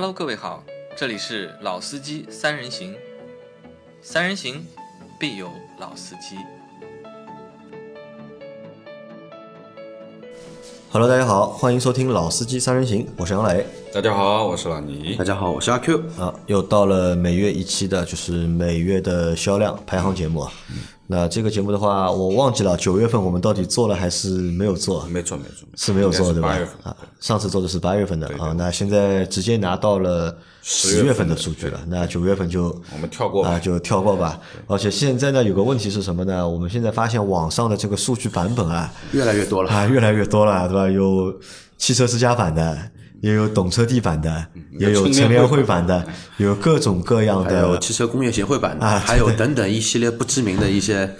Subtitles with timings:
[0.00, 0.62] Hello，各位好，
[0.96, 2.94] 这里是老司机三人行，
[4.00, 4.64] 三人行
[5.18, 5.50] 必有
[5.80, 6.36] 老司机。
[10.92, 15.24] Hello，大家好，欢迎收听《老司机三人行》，我是杨磊大家好，我是老倪大。
[15.24, 16.00] 家好，我是阿 Q。
[16.16, 20.52] 啊，又到了每月一期的，就是每月的销量排行节目啊。
[21.08, 25.04] 那这个节目的话，我忘记了九月份我们到底做了还是没有做？
[25.06, 26.50] 没错没错，是没有做对吧？
[26.50, 34.40] 八月份啊，上次做的是八月份的啊，那现在直接拿到了十月份的数据了，那九月份就我们跳过吧啊，就跳过吧。
[34.66, 36.48] 而且现在呢，有个问题是什么呢？
[36.48, 40.88] 我们现在发现网上的这个数据版本啊，越来越多了，啊，越来越多了，对吧？
[40.88, 41.34] 有
[41.76, 42.78] 汽车之家版的，
[43.20, 44.46] 也有懂车帝版的，
[44.78, 47.78] 也有乘联会版的，有各种各样还有的。
[47.80, 51.16] 汽车工业协会版的，啊还有等等一系列不知名的一些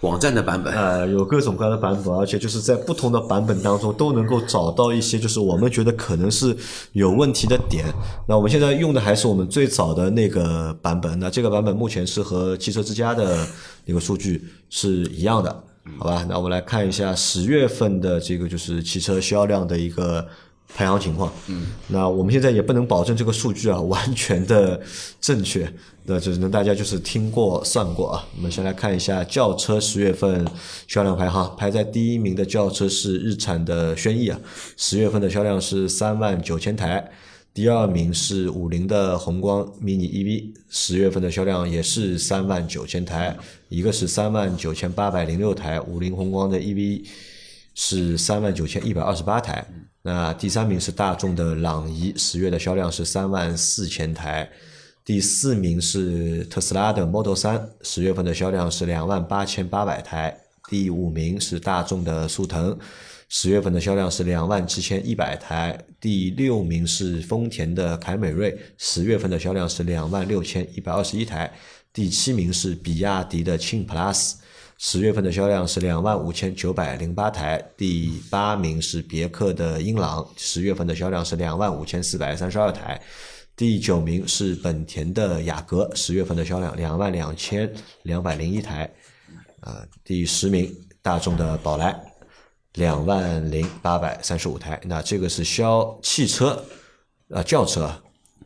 [0.00, 0.74] 网站的版本。
[0.74, 6.56] 呃，有各种各样的版本，而且就是在不同的版本当中都能够找到一些就是我们觉得可能是
[6.92, 7.84] 有问题的点。
[8.28, 13.46] 那我们现在用的还是我们最早的那个版本，那这个版本目前是和汽车之家的
[13.84, 15.64] 那个数据是一样的，
[15.98, 16.26] 好吧？
[16.28, 20.26] 那我们来看一下十月份的这个就是汽车销量的一个
[20.74, 21.32] 排行情况。
[21.48, 24.80] 嗯，那我们现在也不能保证这个数据啊完全的
[25.20, 25.70] 正确，
[26.04, 28.26] 那只能大家就是听过算过啊。
[28.36, 30.46] 我们先来看一下轿车十月份
[30.86, 34.38] 销量排行，排在第一名的轿车是日产的轩逸啊，
[34.76, 37.10] 十月份的销量是三万九千台。
[37.54, 43.34] 第二名是五菱的宏光 mini EV，十月份的销量也是三万九千台，
[43.70, 47.06] 一个是三万九千八百零六台，五菱宏光的 EV
[47.74, 49.66] 是三万九千一百二十八台。
[50.06, 54.48] 那第三名是大众的朗逸，十月的销量是三万四千台。
[55.04, 60.38] 第四名是特斯拉的 Model 三，十月份的销量是两万八千八百台。
[60.68, 62.78] 第五名是大众的速腾，
[63.28, 65.76] 十月份的销量是两万七千一百台。
[66.00, 71.52] 第六名是丰田的凯美瑞，十月份的销量是两万六千一百二十一台。
[71.92, 74.34] 第七名是比亚迪的庆 Plus，
[74.78, 77.62] 十月份的销量是两万五千九百零八台。
[77.76, 83.00] 第八名是别克的英朗，十月份的销量是两万五千四百三十二台。
[83.56, 87.72] 第九名是本田的雅阁，十月份的销量两万两千
[88.02, 88.90] 两百零一台。
[89.60, 91.98] 啊，第十名大众的宝来，
[92.74, 94.78] 两万零八百三十五台。
[94.84, 96.62] 那这个是销汽车
[97.30, 97.90] 啊轿车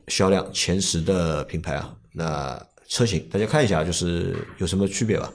[0.07, 1.93] 销量前十的品牌啊。
[2.13, 5.31] 那车型大家看一下，就是有什么区别吧？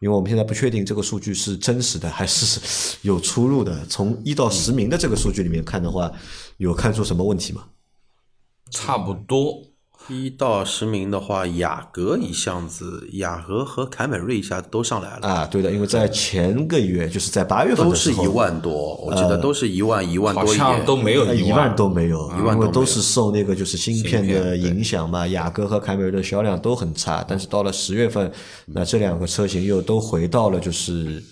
[0.00, 2.60] 因为我们现在不确定这个数据是真实的还是
[3.06, 3.86] 有出入的。
[3.86, 6.10] 从一到十名的这个数据里面看的话，
[6.56, 7.68] 有看出什么问题吗？
[8.70, 9.62] 差不多，
[10.10, 20.58] 一到十名的话，雅阁一下子，雅阁和凯美瑞一下子都上来了，啊，对的，因为在前个月，就是在八月份都的时候，是一万多，我记得都是一万一万多一点。
[20.58, 21.74] 像都没有呃一万。
[21.76, 22.50] 都没有，一万都没有。
[22.52, 25.26] 因为都是受那个就是芯片的影响嘛。
[25.28, 28.30] 雅阁和凯美瑞的销量都很差，但是到了十月份，
[28.66, 31.22] 那这两个车型又都回到了就是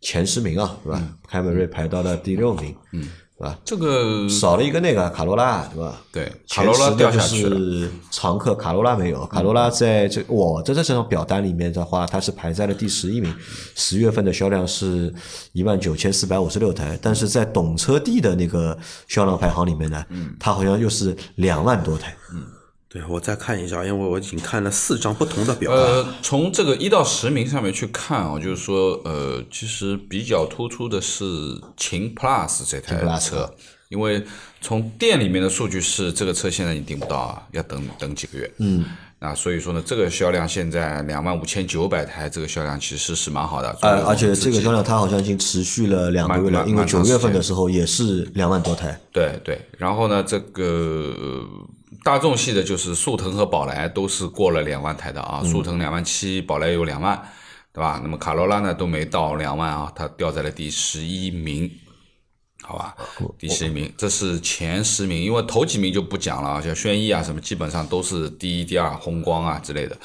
[0.00, 1.00] 前十名啊，是吧？
[1.28, 3.08] 凯美瑞排到了第六名，嗯，
[3.38, 3.58] 是吧？
[3.64, 6.00] 这个少了一个那个卡罗拉，对吧？
[6.10, 9.26] 对卡罗拉掉下去常客，卡罗拉没有。
[9.26, 13.34] 卡罗拉在这我的这张表单里面的话，它是排在了第十一名，
[13.74, 15.12] 十月份的销量是
[15.52, 18.76] 一万九千四百五十六台，但是在懂车帝的那个
[19.06, 20.02] 销量排行里面呢，
[20.40, 22.16] 它好像又是两万多台。
[22.96, 25.70] 对，我再看一下，因为我已经看了四张不同的表。
[25.70, 31.24] 呃，从这个一到十名上面去看啊，就是说，呃，其实比较突出的是
[31.76, 33.54] 秦 Plus 这台 Plus 车，
[33.90, 34.24] 因为
[34.62, 38.50] 从店里面的数据是这个车现在你订不到啊，要等等几个月。
[38.60, 38.86] 嗯，
[39.18, 43.76] 那所以说呢，这个销量现在两万五千九百台，这个销量其实是蛮好的。
[43.82, 48.98] 呃，而且这个销量它好像已经持续了两个月了，因为九月份的时候也是两万多台。
[49.12, 51.46] 对对，然后呢，这个呃
[52.02, 57.16] 大众系的就是速腾和宝来都是过了两万台的啊，速腾两万七，宝来有两万，
[57.72, 58.00] 对吧？
[58.02, 61.70] 那么卡罗拉呢都没到两万啊，它掉在了第十一名，
[62.62, 62.96] 好吧？
[63.38, 69.96] 第十一名，这是前十名，因为头几名就不讲了啊，像轩逸啊什么，基本上都是第一、第二，宏光啊之类的。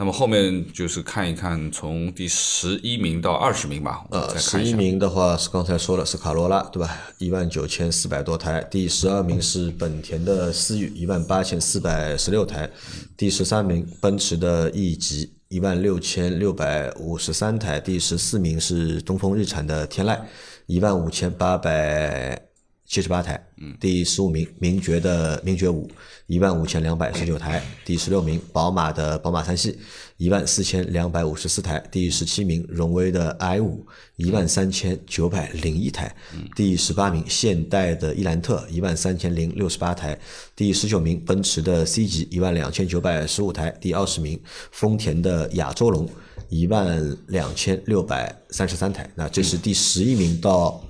[0.00, 4.38] 那么后面就是看一看，从第十一名到二十名吧，呃。
[4.38, 6.96] 十一名的话是刚才说了是卡罗拉，对吧？
[7.18, 8.66] 一万九千四百多台。
[8.70, 12.70] 第十二名是本田的思域，一万八千四百十六台。
[13.14, 17.78] 第十三名奔驰的 E 级，一万六千六百五十三台。
[17.78, 20.18] 第十四名是东风日产的天籁，
[20.64, 22.40] 一万五千八百
[22.90, 23.40] 七十八台，
[23.78, 25.88] 第十五名名爵的名爵五
[26.26, 29.78] 一万五千两百十九台，第十六名宝马的宝马三系
[30.16, 36.12] 一万四千两百五十四台，第十七名荣威的 i 五一万三千九百零一台，
[36.56, 40.18] 第十八名现代的伊兰特一万三千零六十八台，
[40.56, 44.36] 第十九名奔驰的 C 级一万两千九百十五台，第二十名
[44.72, 46.10] 丰田的亚洲龙
[46.48, 50.84] 一万两千六百三十三台，那这是第十一名到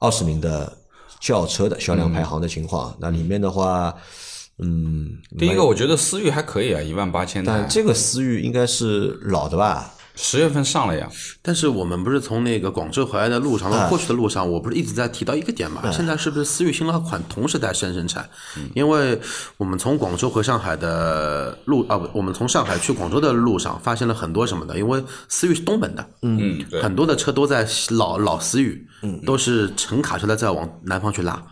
[0.00, 0.76] 二十名的
[1.20, 2.96] 轿车的销量排行的情况。
[2.98, 3.94] 那里面的话，
[4.58, 9.94] 嗯，第一个我觉得思域还可以啊，一万八千台但，这个思域应该是老的吧？
[10.22, 11.08] 十月份上了呀。
[11.42, 15.90] 但是我们不是从那个广州回来的路上，啊过去的路上，我不是一直在提到一个点嘛？
[15.90, 18.28] 现在是不是思域新拉款同时在生生产？
[18.56, 19.18] 嗯因为
[19.56, 31.42] 我们从广州回上海的路啊，不，我们从上海去广州的路上发现了很多什么的，因为思域是东本的，嗯，对，很多的车都在老老思域，嗯都是乘卡车的在往南方去拉。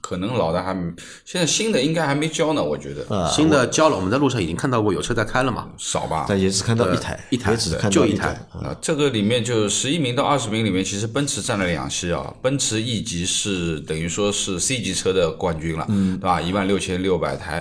[0.00, 0.92] 可能老的还没
[1.24, 5.68] 现在新的应该还没交呢，我觉得啊新的交了，我们在路上已经看到过有车在开了嘛。
[5.76, 6.24] 少吧。
[6.28, 12.32] 但也只看到一台，一台只看到一就一台啊，这个里面就十一名到二十名里面，其实奔驰占了两席啊。
[12.40, 16.40] 奔驰 E 级是等于说是 C 级车的冠军了，嗯，对吧？
[16.40, 17.60] 一万六千六百台，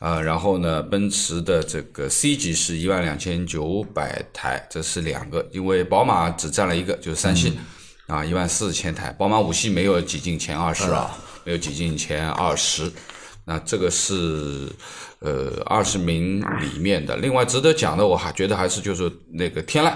[0.00, 7.58] 呃，然后呢，奔驰的这个 C 级是一万两千九百台，这是两个，因为宝马只占了一个，就是三系，
[8.06, 12.90] 啊，一万四千台，宝马五系没有挤进前二十啊，没有挤进前二十。
[13.46, 14.68] 那这个是
[15.20, 17.16] 呃二十名里面的。
[17.16, 19.92] 另外值得讲的，我还觉得还是就是那个天籁。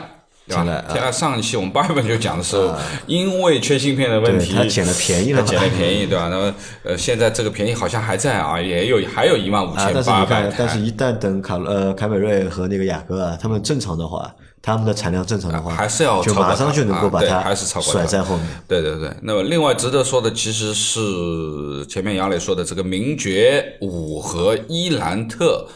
[0.46, 0.84] 对吧天籁啊？
[0.90, 2.74] 天籁上一期我们八月份就讲的时候，
[3.06, 6.28] 因为缺芯片的问题，对它捡了便宜了它捡了便宜，对吧？
[6.30, 6.54] 那么
[6.84, 10.54] 呃，现在这个便宜好像还在啊，也有还有一万五啊，千八百台。
[10.56, 14.34] 但是一旦等卡呃凯美瑞和那个雅阁啊，他们正常的话，
[14.69, 18.47] 他们的产量正常的话，还是要马上就能够把它还是超过它甩在后面。
[18.69, 25.67] 对对对，那么另外值得说的其实是前面杨磊说的这个名爵五和伊兰特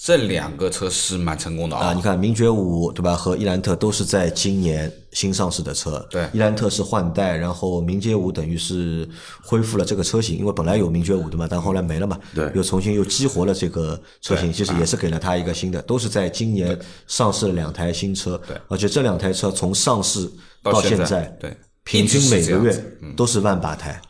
[0.00, 2.00] 这两个车是蛮成功的啊，啊你。
[2.00, 3.16] 看名爵五对吧？
[3.16, 5.98] 和伊兰特都是在今年新上市的车。
[6.08, 9.06] 对伊兰特是换代，然后名爵五等于是
[9.42, 12.16] 恢复了这个车型，因为本来有名爵五的嘛，但后来没了嘛。
[12.32, 16.78] 对又重新又激活了这个车型，其实也是给了它一个新的，都是在今年
[17.08, 18.40] 上市了两台新车。
[18.46, 20.30] 对而且这两台车从上市
[20.62, 24.00] 到现现在对平均每个月都是万把台。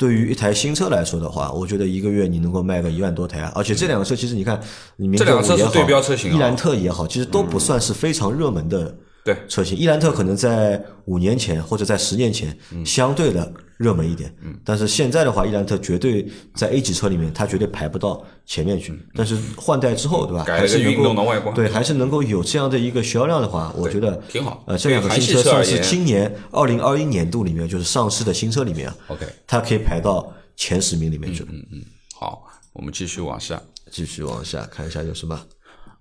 [0.00, 4.58] 对，于一台新车来说的话，我觉得一个月你能够卖个一万多台啊，而且这两个车其实你看，
[4.96, 9.36] 你名这两个车是对标车型啊伊兰特也好，其实都不算是非常热门的对。
[9.48, 9.76] 车型。
[9.76, 12.84] 伊兰特可能在五年前或者在十年前嗯。
[12.84, 14.58] 相对的热门一点，嗯。
[14.64, 18.98] 但是现在的话，伊兰特绝对在 A 级车里面，它绝对排不到前面去。
[19.14, 20.44] 但是换代之后，对吧？
[20.46, 21.54] 还是能够动的外观。
[21.54, 24.62] 对，还是能够有这样的一个销量的话，我觉得挺好。
[24.66, 28.96] 呃，这两个新车算是今年二零二一年度里面就是上市的新车里面啊。
[29.08, 31.42] OK，它可以排到前十名里面去。
[31.48, 31.82] 嗯嗯。
[32.14, 32.42] 好，
[32.74, 35.40] 我们继续往下，继续往下看一下有什么。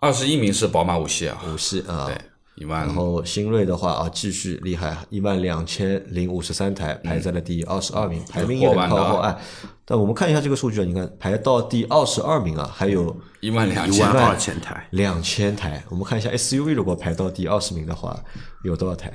[0.02, 2.18] 二十一名是宝马五系啊，五系啊，对，
[2.60, 9.20] 一万然后新锐的话啊，继续厉害，一万两千零五十三台，排在了第二十二名，排名有点靠后。
[9.20, 9.38] 哎，
[9.86, 15.82] 但我们看一下这个数据啊，你看排到第二十二名啊，还有一万两千一万千台，两千台。
[15.90, 18.22] 我们看一下 SUV 如果排到第二十名的话，
[18.66, 19.12] 有多少台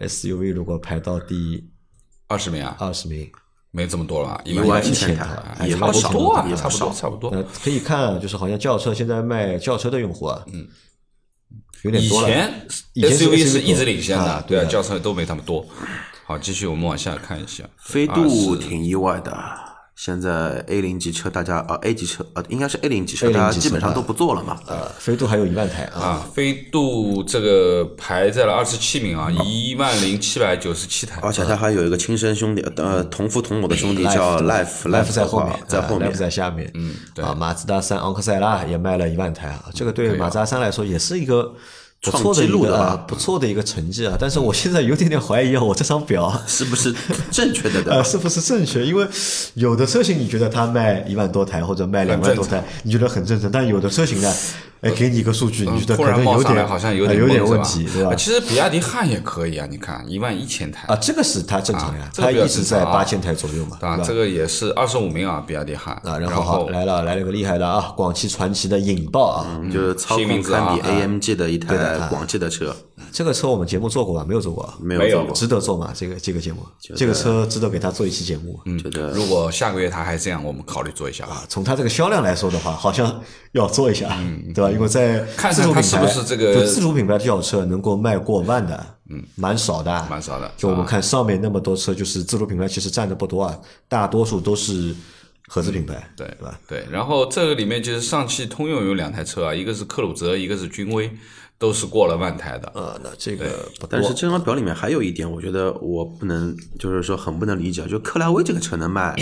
[0.00, 1.68] ？SUV 如果排到第
[2.28, 3.28] 二十名啊，二十名，
[3.72, 4.40] 没这么多了吧？
[4.44, 5.24] 一一万一千千台
[5.58, 6.92] 台，也差不多啊，也差不多，。
[6.92, 7.30] 差不多。
[7.30, 10.66] 呃，可以看啊，就是好像轿车现在卖轿车的用户啊，嗯，
[11.86, 12.28] 有点以多了。
[12.28, 15.64] 前以前是 SUV 是一直领先的，对啊，轿车都没他们多。
[16.24, 19.32] 好，继续我们往下看一下，飞度挺意外的，
[19.96, 24.60] 现在 A 零级车大家啊 A 级车啊应该是 A 零级车，A0 大家级车基本上都不做了嘛。
[24.66, 31.18] 呃，飞度还有一万台啊，啊，飞度这个排在了二十七名啊，一万零七百九十七台。
[31.22, 36.70] 而且他还有一个亲生兄弟，呃，同父同母的兄弟叫 Life Life 在后面，在后面 Life 在下面。
[36.74, 41.54] 嗯，对啊，马自达三昂克赛拉也卖了一万台啊，这个对马自达三来说也是一个
[42.02, 44.16] 不错的一个不错的一个成绩啊。
[44.18, 46.94] 但是我现在有点点怀疑啊，我这张表啊是不是
[47.30, 48.84] 正确的呃，是不是正确？
[48.86, 49.06] 因为
[49.54, 54.32] 有的车型你觉得它卖一万多台或者卖两万多台，你觉得很正常，但有的车型呢，
[54.82, 58.14] 哎，给你一个数据，你觉得可能有然冒上来，点好像有点有点问题，对吧啊？
[58.14, 64.14] 其实比亚迪汉也可以啊，你看一万一千台啊，这个是它正常呀啊，这个比较它一直在八千台左右嘛，啊，对吧这？
[64.14, 72.74] 个也是二十五名啊，比亚迪汉啊，然然后好来了，来了个厉害的啊，广汽传祺的引爆啊，就是操新名堪比啊 AMG 的一台广汽的车，
[73.10, 74.24] 这个车我们节目做过吧？
[74.28, 75.90] 没有做过啊，没有做过，值得做吗？
[75.94, 76.58] 这个这个节目，
[76.94, 78.60] 这个车值得给他做一期节目。
[78.66, 81.42] 嗯觉得如果下个月他还这样，我们考虑做一下啊。
[81.48, 83.20] 从他这个销量来说的话，好像
[83.52, 84.08] 要做一下，
[84.54, 84.65] 对吧？
[84.70, 93.58] 因为在嗯看看自主品牌，它是不是这个就自主品牌的轿车能够卖过万的，嗯，蛮少的，蛮少的就我们啊看上面那么多车，就是自主品牌其实占的不多啊，
[93.88, 94.94] 大多数都是
[95.48, 96.60] 合资品牌，对对吧？
[96.66, 101.10] 对，然后这个里面就是上汽通用有两台车啊，一个是克鲁泽，一个是君威，
[101.58, 102.70] 都是过了万台的。
[102.74, 109.14] 呃，那这个不，但是这张表里面还有一点，我觉得我不能，就是说很不能理解，就克莱威这个车能卖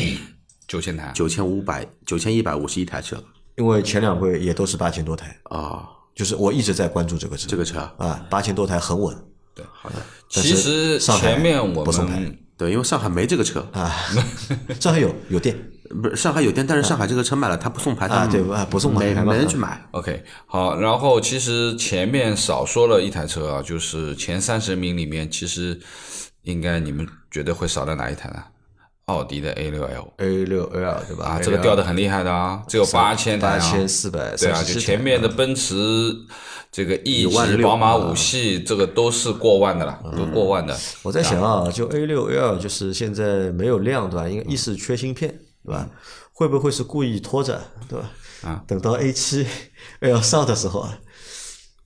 [0.66, 3.22] 九千台，九千五百、九千一百五十一台车
[3.56, 9.16] 因为前两个也都是八千多台，啊，就是我一直在关注这个车，这个车啊，八千多台很稳
[9.54, 9.96] 对好的，
[10.28, 13.92] 其实上海前面我不送牌们对，因为上海没这个车，啊，
[14.80, 15.56] 上海有有店
[16.02, 19.86] 不是上海有店，但是上海这个车卖了，他不送牌，啊，他对啊，不送没牌嘛没人去买。
[19.92, 25.78] OK 好，然后其实前面少说了一台车啊，就是前三十名里面，其实
[26.42, 28.42] 应该你们觉得会少掉哪一台呢？
[29.06, 31.24] 奥迪的 A 六 L A 六 L 对吧？
[31.26, 35.74] 啊，这个掉的很厉害的啊，只有八千台八啊，千四百对啊，就前面的奔驰
[36.72, 40.76] 这个 E 级、宝马五系，这个都是过万的了，都过万的。
[41.02, 44.28] 我在想啊，就 A 六 L 就是现在没有量，对吧？
[44.28, 45.86] 因为一是缺芯片，对吧？
[46.32, 48.10] 会不会是故意拖着，对吧？
[48.42, 49.46] 啊，等到 A 七
[50.00, 50.98] L 上的时候啊，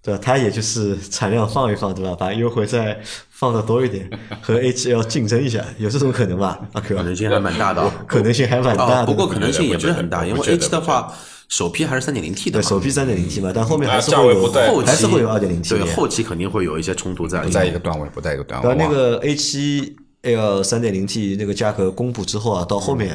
[0.02, 0.20] 对吧？
[0.22, 2.14] 它也就是产量放一放，对吧？
[2.14, 3.02] 把优惠再
[3.38, 4.10] 放的多一点，
[4.42, 6.58] 和 A 七 L 竞争一下，有这种可能吧？
[6.72, 9.06] 阿 Q，可能性还蛮大的啊，可能性还蛮大哦，的。
[9.06, 11.14] 不过可能性也不是很大，因为我觉得 A 七的话，
[11.48, 17.70] 首批还是三点零 T 的对，首批三点零 T 嘛，但后面还是啊会有还是会有二点零 T 对的，后期肯定会有一些冲突在里不在一。
[17.70, 18.68] 个段位，不在一个段位。
[18.68, 23.14] 哇然后那个 A 七 L 三点零 T 那个价格公布之后啊，到后面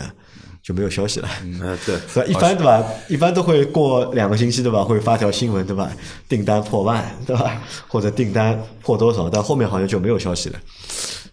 [0.63, 1.29] 就没有消息了。
[1.43, 2.25] 嗯，对，对吧？
[2.25, 2.84] 一般对吧？
[3.10, 4.84] 一般都会过两个星期对吧？
[4.84, 5.91] 会发条新闻对吧？
[6.27, 7.62] 订单破万对吧？
[7.88, 9.29] 或者订单破多少？
[9.29, 10.60] 但后面好像就没有消息了，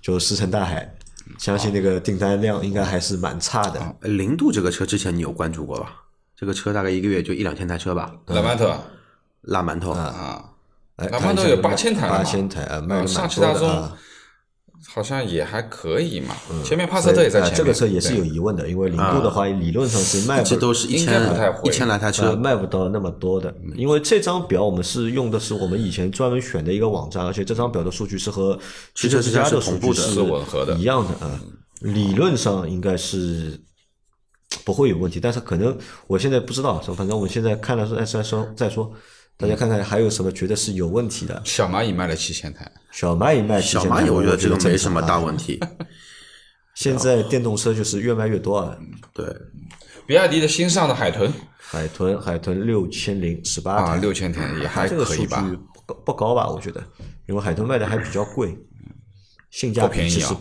[0.03, 0.97] 就石沉大海。
[1.39, 3.81] 相信那个订单量应该还是蛮差的。
[4.01, 5.95] 呃零度这个车之前你有关注过吧？
[6.37, 8.77] 这个车大概一个月就一两千台车吧，拉曼特
[9.43, 9.93] 拉馒头。
[9.93, 10.45] 啊，
[10.97, 13.97] 哎，南方都有八8000台八千台啊，卖了嗯上蛮汽大众多的啊。
[14.87, 16.35] 好像也还可以嘛。
[16.65, 21.69] 前面帕萨特也在啊前面，这个车也是有疑问的，因为零度的话，理论上是卖不一直都是一应该不太千会。
[21.69, 28.59] 一千来台呃车，卖不到那么多的，因为这张表我们是用的是我们以前专门选的一个网站，而且这张表的数据是和
[28.95, 30.75] 汽车之家的数据是同步的是吻合的。
[30.75, 31.41] 一样的啊。
[31.81, 33.59] 理论上应该是
[34.67, 35.75] 不会有问题，但是可能
[36.07, 38.93] 我现在不知道，反正我们现在看了再再说再说，
[39.39, 41.41] 大家看看还有什么觉得是有问题的。
[41.45, 45.19] 小蚂蚁卖了七千台，小蚂蚁卖小蚂蚁我觉得这个没什么大。
[45.19, 45.61] 问题。
[46.75, 48.75] 现在电动车就是越卖越多啊，
[49.13, 49.27] 对，
[50.07, 55.43] 比亚迪的新上的海豚海豚海豚六千零十八啊，台，六千台也还可以吧？
[55.75, 56.49] 不高不高吧？
[56.49, 56.83] 我觉得，
[57.27, 58.57] 因为海豚卖的还比较贵，
[59.51, 60.37] 性价不便宜啊比其实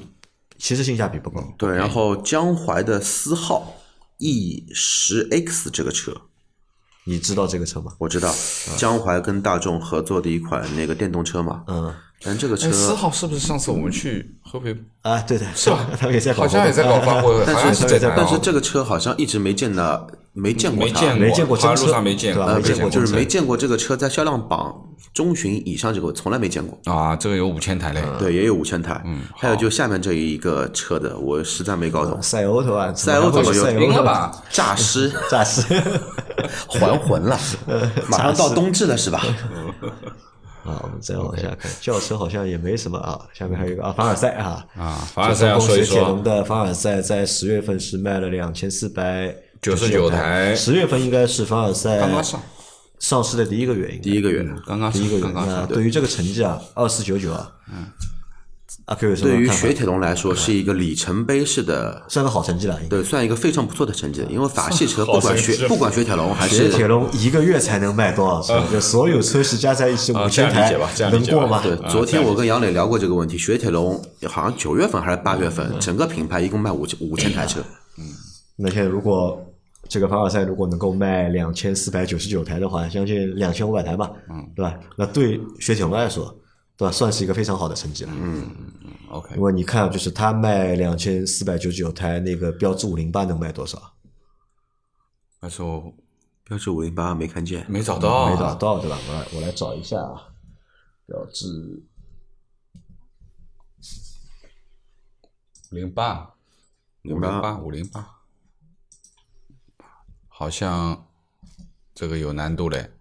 [0.58, 1.44] 其实性价比不高。
[1.58, 3.63] 对，然后江淮的思皓
[4.20, 6.15] E 十 X 这个车，
[7.10, 7.92] 你知道这个车吗？
[7.98, 8.32] 我知道，
[8.78, 11.63] 江淮跟大众合作的一款那个电动车嘛。
[11.68, 14.75] 嗯但这个车四号是不是上次我们去合肥？
[15.04, 20.06] 啊，对对，是吧 他们也在搞好像也在搞发布会，但是但是这个车好像一直没见到，
[20.39, 24.75] 没见过它，没见没见过真车路上没见过，没见过就是没见过这个车在销量榜
[25.13, 26.79] 中旬以上，这个从来没见过。
[26.93, 29.01] 啊，这个有五千台嘞，对，也有五千台。
[29.05, 32.93] 嗯，还有就下面这一个车的，我实在没搞懂，赛欧对吧？
[32.93, 34.31] 赛欧怎么有赛欧赢了吧？
[34.50, 35.62] 诈尸诈尸
[36.69, 37.38] 还魂了，
[38.10, 39.22] 马上到冬至了是吧？
[40.65, 40.77] 啊！
[40.84, 43.19] 我们再往下看，轿车好像也没什么啊。
[43.34, 52.42] 下面还有一个啊，凡尔赛啊，啊，凡尔赛要说一雪铁龙，的凡尔赛在十月份是卖了两千四百99台十月份应该是凡尔赛刚刚上，
[53.00, 55.34] 上市的第一个月，第一个月，刚刚第一个月。
[55.68, 57.88] 对于这个成绩啊，二四九九啊，嗯，
[58.86, 64.25] 阿 Q 有什么对于雪铁龙来说是一个里程碑式的，算个好成绩了，对，算一个非常不错的成绩。
[64.30, 68.63] 因为法系车不管雪不管雪铁龙还是雪铁龙一个月才能卖多少车？
[68.72, 70.72] 就所有车系加在一起啊五千台
[71.12, 71.62] 能过吗？
[71.62, 77.60] 对，啊昨天我跟杨磊聊过这个问题，雪铁龙好像九月份还是八月份，整个品牌一共卖五千五千台车，
[78.56, 79.46] 那现在如果
[79.89, 84.79] 这个凡尔赛如果能够卖两千四百九十九台的话，将近两千五百台吧，嗯，对吧？
[84.96, 86.39] 那对雪铁龙来说，
[86.77, 88.12] 对吧，算是一个非常好的成绩了。
[88.15, 88.48] 嗯
[89.10, 93.81] ，OK，因为你看，就是它卖两千四百九十九台，那个标致五零八能卖多少？
[95.41, 95.91] 那时候
[96.43, 98.96] 标致五零八没看见，没找到，没找到，对吧？
[99.08, 100.29] 我来我来找一下啊，
[101.08, 101.81] 标致
[105.72, 106.36] 零八
[107.05, 108.19] 五零08八五零八，
[110.39, 111.05] 好像
[111.93, 112.91] 这个有难度嘞，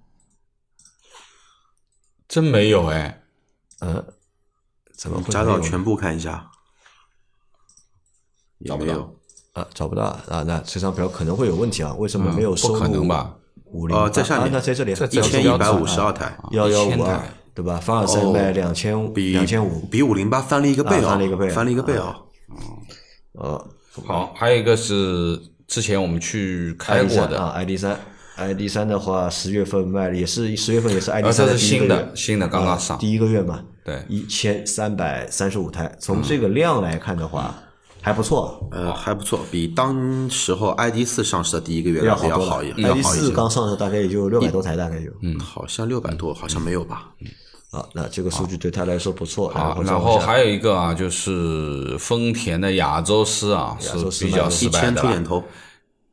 [2.27, 3.23] 真没有哎，
[3.79, 4.05] 嗯，
[4.97, 6.51] 怎么会加到全部看一下，
[8.67, 9.13] 找不到。
[9.53, 9.65] 啊？
[9.73, 10.25] 找不到啊？
[10.29, 11.95] 啊那这张表可能会有问题啊？
[11.95, 12.75] 为什么没有嗯收录？
[12.75, 13.37] 不可能吧？
[13.67, 17.79] 五零哦在下面啊，那在这里一千一百五十二台，幺幺五二台，对吧？
[17.79, 22.21] 凡尔赛卖两千比两千五，比五零八翻了一个倍啊翻了一个倍翻了一个倍啊！
[23.35, 23.71] 呃，
[24.05, 28.01] 好，还有一个是之前我们去开过的，啊，ID 三
[28.37, 32.01] ，ID 三的话，十月份卖了，也是十月份也是 ID 呃，三的新第一个月。
[32.01, 34.03] 的，新的刚刚上，啊第一个月嘛，对。
[34.09, 37.55] 一千三百三十五台，从这个量来看的话，
[38.01, 42.51] 还不错，呃，还不错，比当时候 ID 四上市的第一个月要好多了。
[42.51, 43.31] 好一点 ID 四。
[43.31, 47.11] 刚上市大概也就六百多台，大概有，嗯，好像六百多，好像没有吧？
[47.71, 49.51] 啊，那这个数据对他来说不错。
[49.51, 55.45] 好，然后还有一个啊，就是丰田的亚洲狮啊，是洲狮比较卖一千失败的啦，出点头，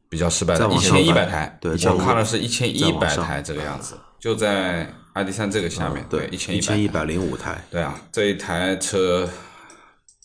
[0.09, 9.29] 比较失败的，一千一百台，对我看了是一千一百台这个样子，就在 ID 三这个下面，对，一千一千一百零五台，对啊，这一台车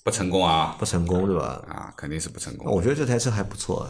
[0.02, 1.62] 不成功啊，不成功对吧？
[1.68, 3.88] 啊，肯定是不成功，我觉得这台车还不错，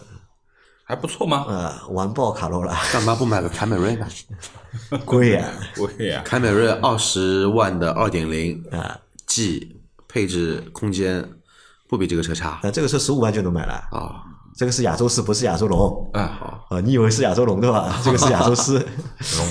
[0.90, 1.44] 还不错吗？
[1.48, 4.04] 呃，完爆卡罗拉，干嘛不买个凯美瑞呢？
[5.06, 5.44] 贵呀，
[5.78, 9.76] 贵呀，凯美瑞二十万的二点零啊，G
[10.08, 11.24] 配置空间
[11.88, 14.26] 不比这个车差那这个车十五万就能买了，啊！
[14.58, 16.10] 这个是亚洲狮，不是亚洲龙。
[16.12, 17.96] 嗯，好，啊，你以为是亚洲龙对吧？
[18.04, 18.84] 这个是亚洲狮，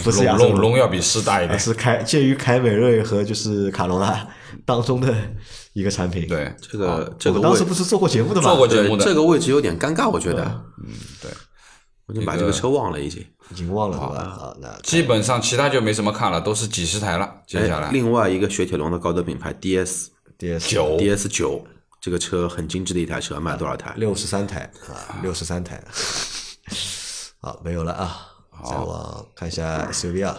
[0.03, 4.27] 不是亚洲龙龙龙要比狮大一啊点，是凯介于凯美瑞和就是卡罗拉
[4.65, 5.15] 当中的
[5.73, 8.49] 一个产品。，对，这个这个我当时不是做过节目的吗？
[8.49, 10.43] 做过节目的这个位置有点尴尬，我觉得，
[10.85, 11.31] 嗯，对。
[12.05, 13.23] 我就把这个车忘了已经。
[13.51, 14.23] 已经忘了对吧？
[14.23, 17.41] 啊，那基本上其他就没什么看了，都是几十台了。
[17.45, 20.07] 接下哎，来另外一个雪铁龙的高德品牌 DS
[20.39, 21.63] DS 九 DS 九
[22.01, 23.93] 这个车很精致的一台车，卖多少台？
[23.97, 25.83] 六十三台啊，六十三台。
[27.41, 28.25] 好，没有了啊。
[28.67, 30.38] 再往看一下 SUV 啊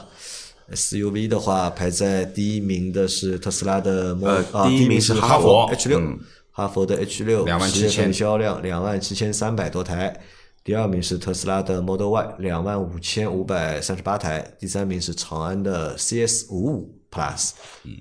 [0.73, 6.19] ，SUV 的话排在第一名的是特斯拉的 Model 啊，呃第一名是哈佛 H 六嗯，
[6.51, 10.21] 哈佛的 H 六27,000十月份销量两万七千三百多台。
[10.63, 17.53] 第二名是特斯拉的 Model Y，两万五千五百三十八台；第三名是长安的 CS 五五 Plus，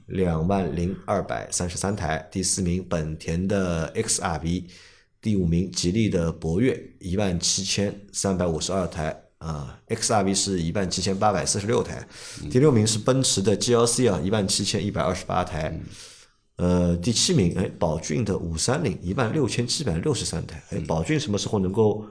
[0.07, 4.65] 两万零二百三十三台；第四名本田的 XRV，
[5.21, 9.28] 第五名吉利的博越，一万七千三百五十二台。
[9.39, 12.07] 啊，XRV 是一万七千八百四十六台，
[12.51, 15.79] 第六名是奔驰的 GLC 啊，一万七千一百二十八台，
[16.57, 22.05] 呃，第七名，哎，宝骏的五三零一万六千七百六十三台，哎，宝骏什么时候能够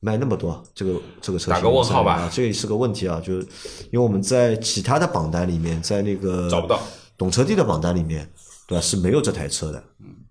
[0.00, 0.62] 卖那么多？
[0.74, 3.46] 这个这个车型打个问号吧啊，这也是个问题啊，就是
[3.90, 6.80] 因为我们在其他的榜单里面，在那个找不到。
[7.16, 8.30] 懂车帝的榜单里面，
[8.68, 8.80] 对吧？
[8.80, 9.82] 是没有这台车的，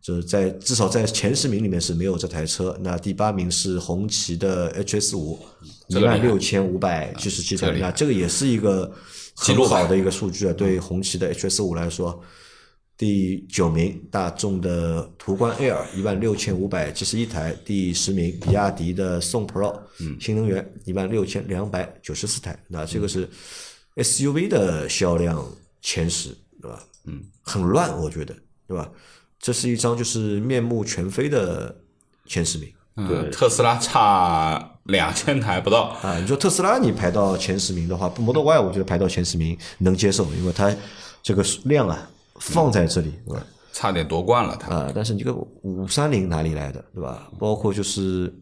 [0.08, 2.74] 就是在至少在前十名里面是没有这台车。
[2.80, 5.38] 那第八名是红旗的 HS 五，
[5.88, 8.90] 一万六千五百七十七台，那这个也是一个
[9.36, 10.54] 很好的一个数据啊。
[10.54, 12.24] 对红旗的 HS 五来说，
[12.96, 19.78] 第九名大众的途观 Air 一万六千五百七十一台，第十名比亚迪的宋 Pro
[20.22, 22.58] 新能源一万六千两百九十四台。
[22.70, 23.28] 那这个是
[23.98, 25.46] SUV 的销量
[25.82, 26.30] 前十，
[26.62, 26.82] 对吧？
[27.04, 28.34] 嗯，很乱，我觉得，
[28.66, 28.90] 对吧？
[29.40, 31.76] 这是一张就是面目全非的
[32.26, 36.18] 前十名嗯，特斯拉差两千台不到，啊。
[36.20, 40.76] 你说特斯拉你排到前十名的话，Model Y 我觉得排到前十名能接受，因为它
[41.22, 43.46] 这个量啊放在这里，对吧？
[43.72, 44.58] 差点夺冠了。
[44.60, 47.30] 它啊，但是你这个五三零哪里来的，对吧？
[47.38, 48.34] 包括就是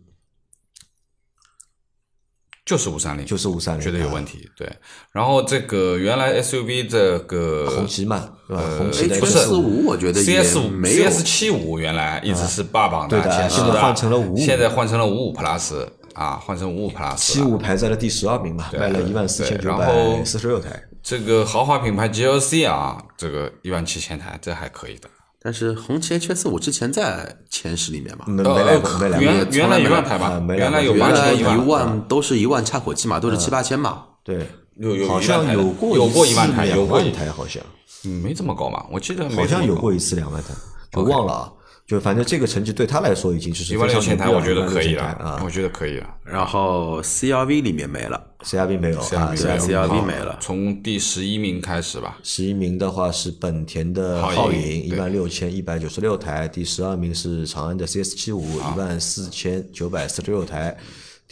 [2.65, 4.49] 就是五三零，就是五三零，觉得有问题。
[4.57, 4.67] 对，
[5.11, 8.63] 然后这个原来 SUV 这个红旗嘛，对吧？
[8.79, 20.81] 红旗的 H 不是四五我觉得 CS 五没有 CS 七五原来一直是霸榜对的前十现在换成了五五现在换成了五五 Plus 啊，换成五五 Plus 了七五排在了第十二名嘛，卖了一万四千对九然后百四十六台。
[21.03, 25.07] 这个豪华品牌 GLC 啊，这个一万七千台，这还可以的。
[25.45, 29.21] 但是红旗 H S 五之前在前十里面嘛，没没来过，没来过。
[29.21, 34.05] 原原来一万台吧原来有原来千一万都是一万差口气嘛，都是七八千嘛。
[34.23, 37.61] 对，有有好像有过有过一一万台，次两有过一台，好像
[38.05, 38.87] 嗯没这么高吧？
[38.91, 40.49] 我记得好像有过一次两万台，
[40.93, 41.53] 我忘了啊。
[41.87, 45.39] 就反正这个成绩对他来说已经就是一万六千台，我觉得可以了啊。
[45.45, 46.09] 我觉得可以了。
[46.23, 52.17] 然后 CRV 里面没了，CRV 没有啊 CRV 没了从第十一名开始吧。
[52.23, 60.75] 十一名的话是本田的皓影一对万六千一百九十六台；第十二名是长安的 CS 七五，一万四千九百四十六台；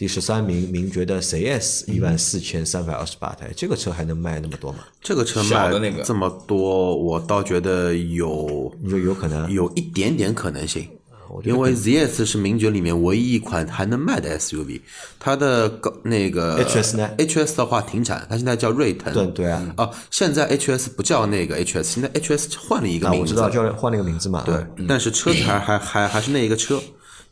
[0.04, 3.50] 第十三名名爵的 CS，一万四千三百二十八台。
[3.56, 4.80] 这个车还能卖那么多吗？
[5.00, 9.50] 这个车卖小的那个这么多，我倒觉得有你说有可能？
[9.50, 10.86] 有一点点可能性。
[11.34, 14.80] 我觉得因为 ZS 是名爵里面唯一一款还能卖的 SUV，
[15.18, 19.12] 它的高那个 HS 呢？HS 的话停产，它现在叫锐腾。
[19.12, 23.34] 对对啊，哦，现在 HS 不叫那个 HS，现在 HS 换了一个啊，名字。
[23.34, 24.44] 我知道，叫换了一个名字嘛。
[24.46, 26.80] 对，但是车子还还还还是那一个车，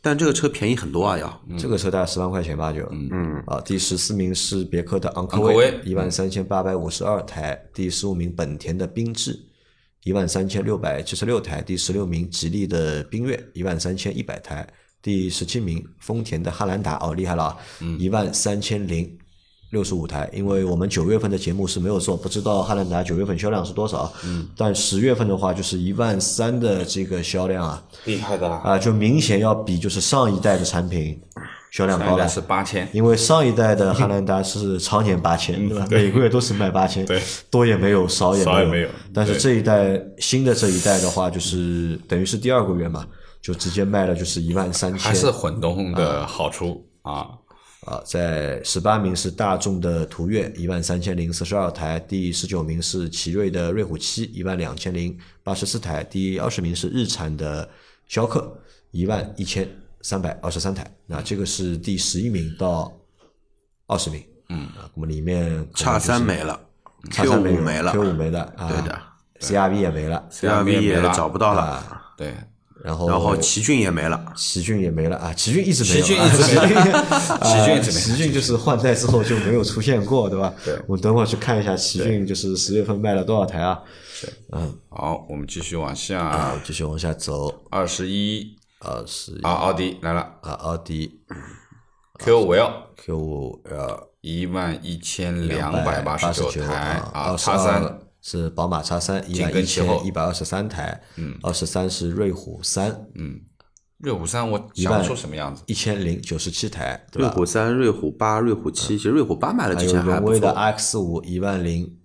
[0.01, 1.41] 但这个车便宜很多啊，要。
[1.57, 9.39] 这个车大概十万块钱吧，就嗯啊，第十四名是别克的昂科昂科威一万三千八百五十二台，第十五名本田的缤智
[10.03, 14.67] 一万三千六百七十六台，第十六名吉利的缤越一万三千一百台，
[15.01, 16.97] 第十七名丰田的汉兰达。
[16.97, 17.57] 哦厉害了啊，
[17.97, 19.09] 一万三千零
[19.71, 31.19] 六十五台，因为我们九月份的节目是没有做，不知道汉兰达九月份销量是多少，嗯，但十月份的话就是一万三的这个销量啊，厉害的啦，啊，就明显要比就是上一代的产品
[31.73, 32.27] 销量高了现在。
[32.27, 35.87] 是八千，因为上一代的汉兰达是常年八千，对吧？
[35.89, 43.07] 每个月都是卖八千，对，多也没有，少也没少也没有但是这一代新的这一代的话，就是等于是第二个月嘛，
[43.41, 47.27] 就直接卖了就是一万三千，还是混动的好处啊。
[47.85, 57.67] 啊，在十八名是大众的途岳，一万三千零四十二台；第十九名是奇瑞的瑞虎七，一万两千零八十四台；第二十名是日产的
[58.07, 58.57] 逍客，
[58.91, 59.67] 一万一千
[60.03, 60.85] 三百二十三台。
[61.07, 62.93] 那这个是第十一名到
[63.87, 66.59] 二十名，嗯，啊，那么里面差三没了
[67.09, 69.01] ，Q 叉三五没了，Q 五没了，啊、对的
[69.39, 72.33] ，CRV 也没了，，CRV 也找不到了，啊，对，
[72.83, 74.33] 然后然后奇骏也没了。
[74.35, 78.01] 奇骏也没了啊，奇骏一直没有，奇骏啊一直没有啊奇骏一直没有。
[78.15, 80.53] 奇骏就是换代之后就没有出现过，对吧？
[80.65, 80.77] 对。
[80.87, 83.79] 我等会儿去看一下奇骏，就是十月份卖了多少台啊？
[84.51, 84.73] 嗯。
[84.89, 90.21] 好，我们继续往啊下，，继续往下走，二十一二十啊，奥迪来了。
[90.41, 91.21] 啊，奥迪。
[92.19, 96.73] Q 五 L Q 五 L 一万一千两百百八十十九九台。
[97.13, 97.99] 啊，叉三。
[98.25, 103.05] 是宝马叉三一紧万一千一百二十三台，嗯，二十三是瑞虎三。
[103.97, 105.61] 瑞虎三，我想不出什么样子。
[105.65, 107.21] 一千零九十七台，对？
[107.21, 110.53] 瑞虎三、瑞虎八、瑞虎七，其实瑞虎八卖了之前还不荣威的。
[110.55, 111.97] RX 五一万零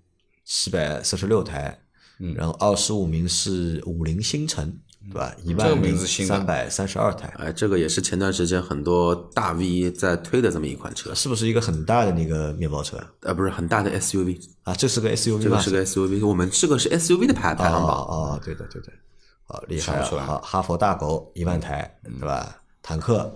[0.45, 1.79] 七百四十六台，
[2.19, 2.35] 嗯。
[2.35, 4.77] 然后二十五名是五菱星辰，
[5.11, 5.35] 对吧？
[5.43, 13.07] 一这个万零名字新的三百三十二台，哎，这个也是前段时间很多大 V 在推的这么一款车，是不是一个很大的那个面包车啊？
[13.21, 15.41] 呃，不是很大的 SUV，啊，这是个 SUV 吗？
[15.43, 17.97] 这个是个 SUV，我们这个是 SUV 的排排行榜。
[17.97, 18.93] 哦哦，对的对的，
[19.45, 20.41] 好厉害啊！
[20.43, 22.57] 哈佛大狗一万台，对吧？
[22.83, 23.33] 坦克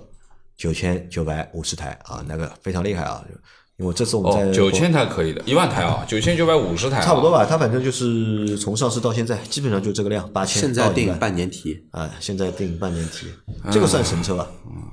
[0.56, 3.24] 九千九百五十台啊，那个非常厉害啊！
[3.28, 3.34] 就
[3.78, 13.26] 因为这次我们在哦，九千台可以的，一万台啊，九千九百五十台啊，差不多吧，它反正就是从上市到现在，基本上就这个量，八千现在定半年提，啊，现在定半年提，
[13.72, 14.46] 这个算神车吧。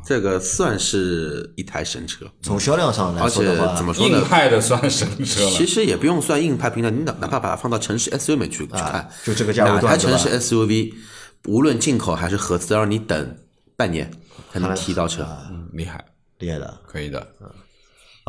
[0.06, 4.24] 这个算是一台神车，从销量上来说的话，硬怎么说呢？
[4.28, 5.52] 派的算神车了。
[5.52, 10.94] 其实也不用算硬派平台，你哪哪怕把它放到城市 SUV 里面去去看，就这个价位哪段对吧台城市 SUV，
[11.48, 13.36] 无论进口还是合资，让你等
[13.76, 14.10] 半年
[14.54, 15.28] 才能提到车。
[15.74, 16.04] 厉害，
[16.40, 17.28] 厉害的，可以的。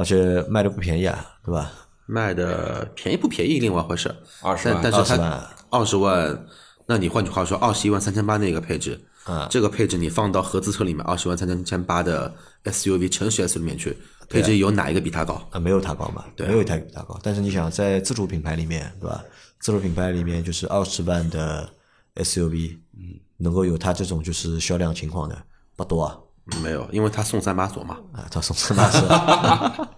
[0.00, 1.70] 而且卖的不便宜啊，对吧？
[2.06, 4.08] 卖的便宜不便宜另外一回事，
[4.40, 6.46] 二十万但但是20它万二十万，
[6.86, 12.34] 那你换句话说，二十一万三千八那个配置，啊这个配置你放到合资车里面，二十万三千八的
[12.64, 13.94] SUV 城市 SUV 里面去，
[14.28, 15.46] 配置有哪一个比它高？
[15.50, 17.20] 啊，没有它高嘛，没有一台比它高。
[17.22, 19.22] 但是你想，在自主品牌里面，对吧？
[19.60, 21.68] 自主品牌里面就是二十万的
[22.16, 25.36] SUV，嗯，能够有它这种就是销量情况的
[25.76, 26.18] 不多啊。
[26.62, 27.96] 没有，因为他送三把锁嘛。
[28.12, 29.88] 啊，他送三把锁。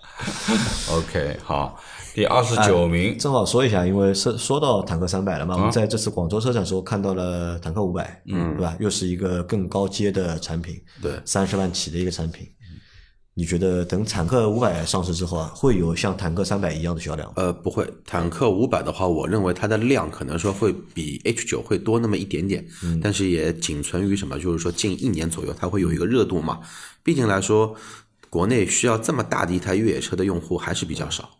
[0.97, 1.79] OK，好，
[2.15, 8.77] 第二十九名，正好说一下，因为说说到坦克三百了啊嘛，我们在这次广州车展时候看到了坦克五百，嗯，对吧？
[8.79, 12.47] 又是一个更高阶的产品，对三十万起的一个产品。
[13.35, 17.33] 你觉得等坦克五百上市之后啊，会有像坦克三百一样的销量？
[17.35, 22.63] 呃，不会，坦克五百的话，我认为它的量可能说会比 H 九会多那么一点点，
[23.03, 26.61] 但是也仅存于什么，就是说近一年左右它会有一个热度嘛。
[27.03, 27.75] 毕竟来说，
[28.29, 31.31] 国内需要这么大的一台越野车的用户还是比较少。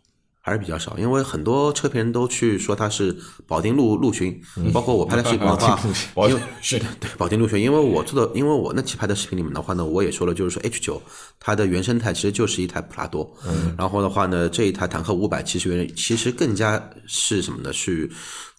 [0.45, 3.15] 还是比较少，因为很多车评人都去说它是
[3.47, 4.37] 保定陆陆巡，
[4.73, 5.79] 包括我拍的视频的话，
[6.13, 11.01] 我因为是的对保定陆巡，因为我做的，因为我那期拍的视频里面的话呢，我也说了，就是说 H 九
[11.39, 17.71] 它的原生态其实就是一台普拉多，嗯，然后的话呢，这一台坦克五百其实原其实更加是什么呢？
[17.71, 18.11] 是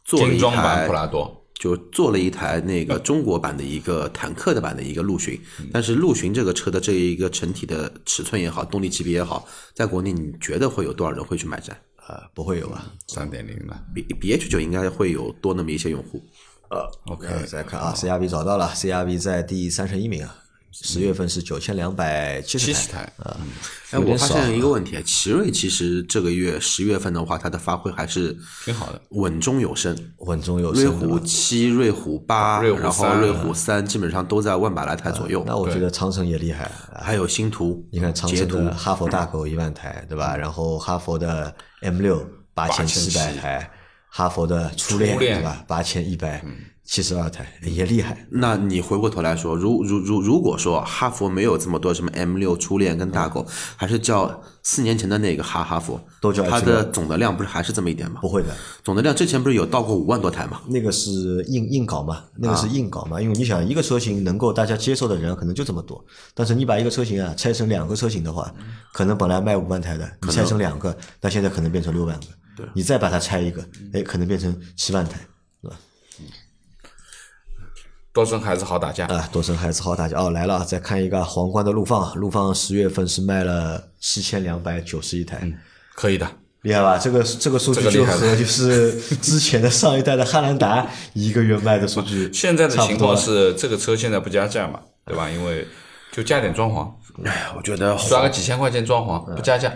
[0.06, 5.40] 做了一精装版台普拉多，就做了一台那个中国版的一个坦克的版的一个陆巡，
[5.72, 11.72] 但是陆巡这个车的这一个整体的尺寸也好，动力级别也好，在国内你觉得会有多少人会去买这？
[12.06, 12.92] 呃，不会有啊？
[13.06, 16.22] 三点零的比比 H 九应该会有多那么一些用户。
[16.68, 20.36] 呃，OK，呃，再看啊，CRV 找到了，CRV 在第三十一名啊，
[20.82, 23.00] 十月份是九千两百七十台。
[23.18, 23.36] 啊，
[23.92, 29.00] 哎，我发现一个问题，奇瑞其实这个月十月份的话，它的发挥还是挺好的。
[29.10, 29.96] 稳中有升。
[30.18, 35.44] 稳中有瑞升瑞虎七、瑞虎八，然后瑞虎三基本上都在万把来台左右。
[35.46, 38.56] 那我觉得长城也厉害，还有星途，你看长捷途。
[38.56, 40.36] 城的哈佛大狗一万台，对吧？
[40.36, 43.70] 然后哈佛的 M 六八千七百台，
[44.08, 45.38] 哈佛的初恋初恋。
[45.38, 45.64] 对吧？
[45.68, 46.44] 八千一百
[46.84, 48.26] 七十二台也厉害。
[48.30, 58.20] 那你回过头来说，如如如如果说哈佛没有这么多什么 M 六初恋跟大狗，还是叫四年前的那个哈哈佛，都叫它的总的量不是还是这么一点吗？
[58.20, 58.48] 不会的，
[58.82, 60.60] 总的量之前不是有到过五万多台吗？
[60.68, 68.52] 那个是硬硬搞嘛，那啊个是硬搞嘛，因为你想一个车型能够大家接受的人可能就这么多，但是你把一个车型啊拆成两个车型的话，
[68.92, 72.26] 可能本来卖五万台的，你拆成两个，那现在可能变成六万个，
[72.58, 75.18] 对，你再把它拆一个，哎，可能变成七万台？
[78.14, 85.52] 多生孩子好打架，啊，多生孩子好打架哦，来了，再看一个皇冠的陆放，陆放十月份是卖了七千两百九十一台，
[85.96, 86.24] 可以的。
[86.62, 86.96] 厉害吧？
[86.96, 95.28] 这个这个数据就和就是之前的上一代的汉兰达一个月卖的数据 现在的情况是，这个车现在不加价嘛，对吧？
[95.28, 95.66] 因为
[96.12, 96.88] 就加点装潢，
[97.24, 99.70] 哎，我觉得刷个几千块钱装潢不加价，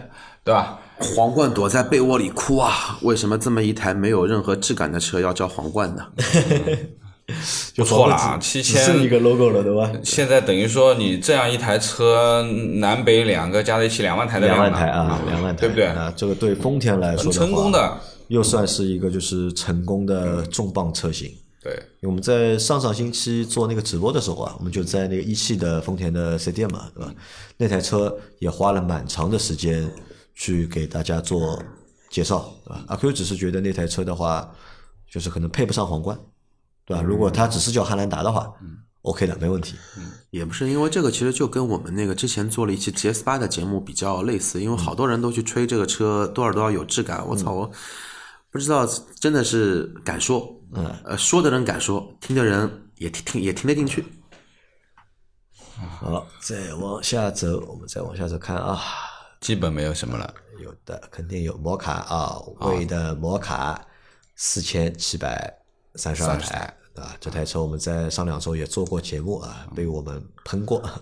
[0.44, 0.78] 对吧？
[1.00, 2.96] 皇冠躲在被窝里哭啊！
[3.02, 6.06] 为什么这么一台没有任何质感的车要叫皇冠呢？
[7.74, 9.92] 就不错了啊皇冠只7000剩一个 logo 了，对吧？
[10.02, 12.42] 现在等于说你这样一台车，
[12.76, 15.86] 南北两个加在一起两万台的两万台啊，两万台，对不对？
[15.86, 21.30] 啊，这个对丰田来说的话成功的，又算是一个就是成功的重磅车型。
[21.60, 27.12] 对，因为我们在上上星期做那个直播的时候啊，我们就在那个一汽的丰田的四店嘛，对吧？
[27.56, 29.90] 那台车也花了蛮长的时间
[30.34, 31.60] 去给大家做
[32.08, 32.84] 介绍，对吧？
[32.86, 34.48] 阿 Q 只是觉得那台车的话，
[35.12, 36.16] 就是可能配不上皇冠，
[36.88, 37.02] 对吧？
[37.02, 38.50] 如果它只是叫汉兰达的话
[39.02, 39.76] ，OK 的，没问题。
[40.30, 47.70] 也不是因为这个，其实就跟我们那个之前做了一期 GS 八的节目比较类似，因为好多人都去吹这个车多少多少有质感，我操，我
[48.50, 48.86] 不知道
[49.20, 54.04] 真的是敢说，嗯，呃，说的人敢说，听的人也听听也听得进去。
[56.00, 58.80] 好，再往下走，我们再往下走看啊，
[59.40, 60.34] 基本没有什么了。
[60.60, 63.80] 有的肯定有摩卡啊，魏的摩卡
[64.34, 65.56] 四千七百
[65.94, 67.16] 三十二30台，对吧？
[67.20, 70.82] 这台车我们在上两周也做过节目啊，被我们喷过。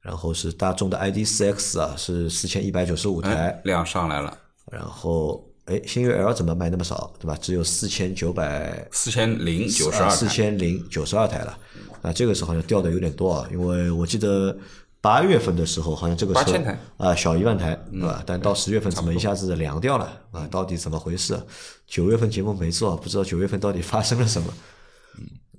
[0.00, 4.38] 然后是大众的 ID 四 X 啊，是四千一百九十五台哎，，量上来了，
[4.70, 7.36] 然后哎，星越 L 怎么卖那么少，对吧？
[7.42, 11.58] 只有四千九百四千零九十二四台，千零九十二台了，
[12.02, 14.56] 啊，这个时候好像掉的有点多啊，因为我记得
[15.00, 18.22] 八月份的时候好像这个车8000台啊小一万台，对吧？
[18.24, 20.46] 但到十月份怎么一下子凉掉了啊？
[20.48, 21.36] 到底怎么回事？
[21.84, 24.54] 九月份节目没做，不知道九月份到底发生了什么。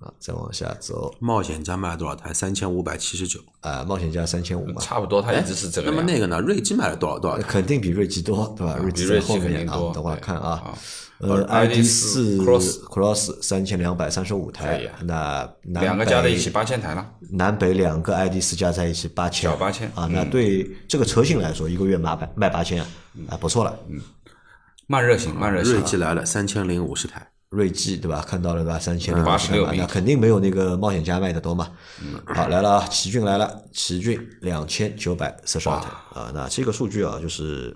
[0.02, 2.34] 嗯啊，再往下走冒险家卖了多少台？
[2.34, 3.40] 三千五百七十九。
[3.62, 5.90] 啊，冒险家三千五嘛，差不多，它一直是这个。
[5.90, 6.40] 那么那个呢？
[6.40, 7.38] 锐际卖了多少多少？
[7.48, 8.78] 肯定比锐际多，对吧？
[8.78, 10.78] 锐际在比锐际后面啊，肯定多等会儿看啊啊。
[11.20, 22.88] 呃呃，ID 四 Cross Cross 三千两百三十五台那两个加在一北起八千台了，南北两个 ID 四加在一起八千，小8000啊，那对这个车型来说，一个月卖八卖八千啊，
[23.32, 23.76] 啊不错了。
[23.90, 24.00] 嗯
[24.90, 25.82] 慢热型，慢热型锐。
[25.82, 27.28] 际来了三千零五十台。
[27.50, 28.24] 锐际对吧？
[28.28, 28.78] 看到了对吧？
[28.80, 31.70] 三千零86那肯定没有那个冒险家卖的多嘛。
[32.26, 37.76] 好，来了啊，奇骏来了，奇骏两千九百四十二台啊，那这个数据啊，就是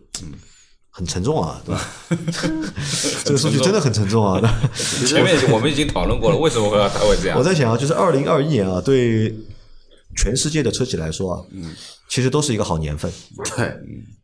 [0.89, 1.81] 很沉重啊，对吧？
[3.23, 4.41] 这个数据真的很沉重啊。
[5.07, 7.43] 前面我们已经讨论过了，为什么会它会这样我？
[7.43, 9.34] 在想啊，就是二零二一年啊，对
[10.17, 11.73] 全世界的车企来说啊，嗯
[12.10, 13.10] 其实都是一个好年份，
[13.55, 13.73] 对，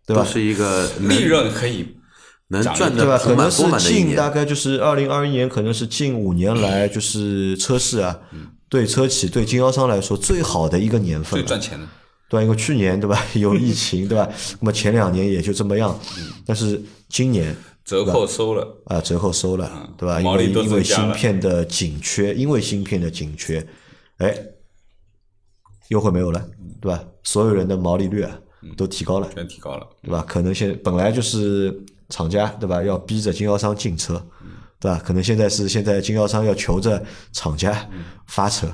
[0.05, 1.87] 对吧都是一个利润可以
[2.49, 3.17] 能赚对吧？
[3.17, 3.63] 的可能是。
[3.93, 8.17] 近大概就是二零二一年，可能是近五年来就是车市啊，
[8.69, 11.39] 对车企对经销商来说最好的一个年份。
[11.39, 11.87] 最赚钱的。
[12.29, 14.27] 对，因为去年对吧 有疫 情对吧？
[14.59, 15.97] 那么前两年也就这么样，
[16.45, 17.55] 但是今年
[17.85, 20.19] 折扣收了，啊折扣收了，对吧？
[20.21, 23.65] 因为因为芯片的紧缺，因为芯片的紧缺，
[24.17, 24.37] 哎，
[25.87, 26.45] 优惠没有了，
[26.81, 27.01] 对吧？
[27.23, 28.37] 所有人的毛利率啊
[28.75, 29.87] 都提高了，全提高了。
[30.03, 30.25] 对吧？
[30.27, 31.73] 可能现本来就是
[32.09, 34.21] 厂家对吧，要逼着经销商进车，
[34.79, 35.01] 对吧？
[35.03, 37.87] 可能现在是现在经销商要求着厂家
[38.27, 38.67] 发车，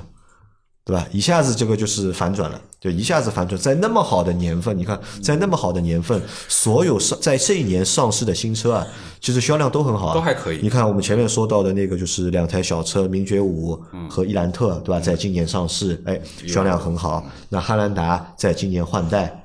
[0.84, 1.06] 对吧？
[1.10, 8.86] 一下子这个就是反转了，就一下子反转，在那么好的年份，你看，在那么好的年份，所有上在这一年上市的新车啊，
[9.20, 13.74] 其实销量都很好、啊，都还可以你看我们前面说到的那个，就是两台小车，名爵五
[14.08, 15.00] 和伊兰特，对吧？
[15.00, 17.24] 在今年上市，哎，销量很好。
[17.48, 19.43] 那汉兰达在今年换代。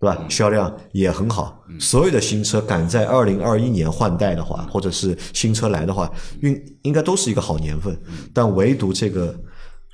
[0.00, 0.24] 对吧？
[0.30, 1.62] 销量也很好。
[1.78, 6.10] 所有的新车赶在二零二一年换代的话，或者是新车来的话，
[6.42, 7.96] 应应该都是一个好年份。
[8.32, 9.38] 但唯独这个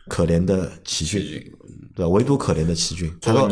[0.09, 1.21] 可怜的奇骏，
[1.95, 2.09] 对吧？
[2.09, 3.49] 唯独可怜的奇骏，它到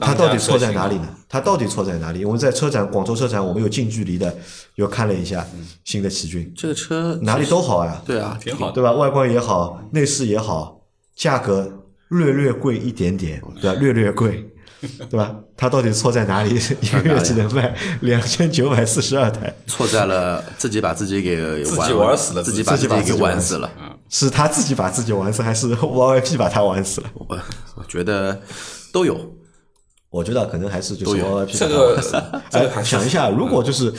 [0.00, 1.08] 它到底错在哪里呢？
[1.28, 2.24] 它到底错在哪里？
[2.24, 4.36] 我们在车展，广州车展，我们有近距离的
[4.74, 8.72] 又看了一下嗯新的奇骏，这个车哪里都好啊，对啊，挺好。
[8.72, 8.92] 对吧？
[8.92, 10.82] 外观也好，内饰也好，
[11.14, 13.80] 价格略略贵一点点，对吧？
[13.80, 14.51] 略略贵，
[15.10, 15.34] 对吧？
[15.56, 16.54] 它到底错在哪里？
[16.80, 23.70] 一个月只能卖两千九百四十二台，错在了自己把自己给自己玩玩死了自己把自己给玩死了。
[24.08, 27.10] 是他自己把自己玩死，还是 YYP 把他玩死了？
[27.14, 27.26] 我
[27.76, 28.38] 我觉得
[28.92, 29.16] 都有，
[30.10, 31.96] 我觉得可能还是就是都有 YYP 这个
[32.50, 33.90] 这个还哎，想一下，如果就是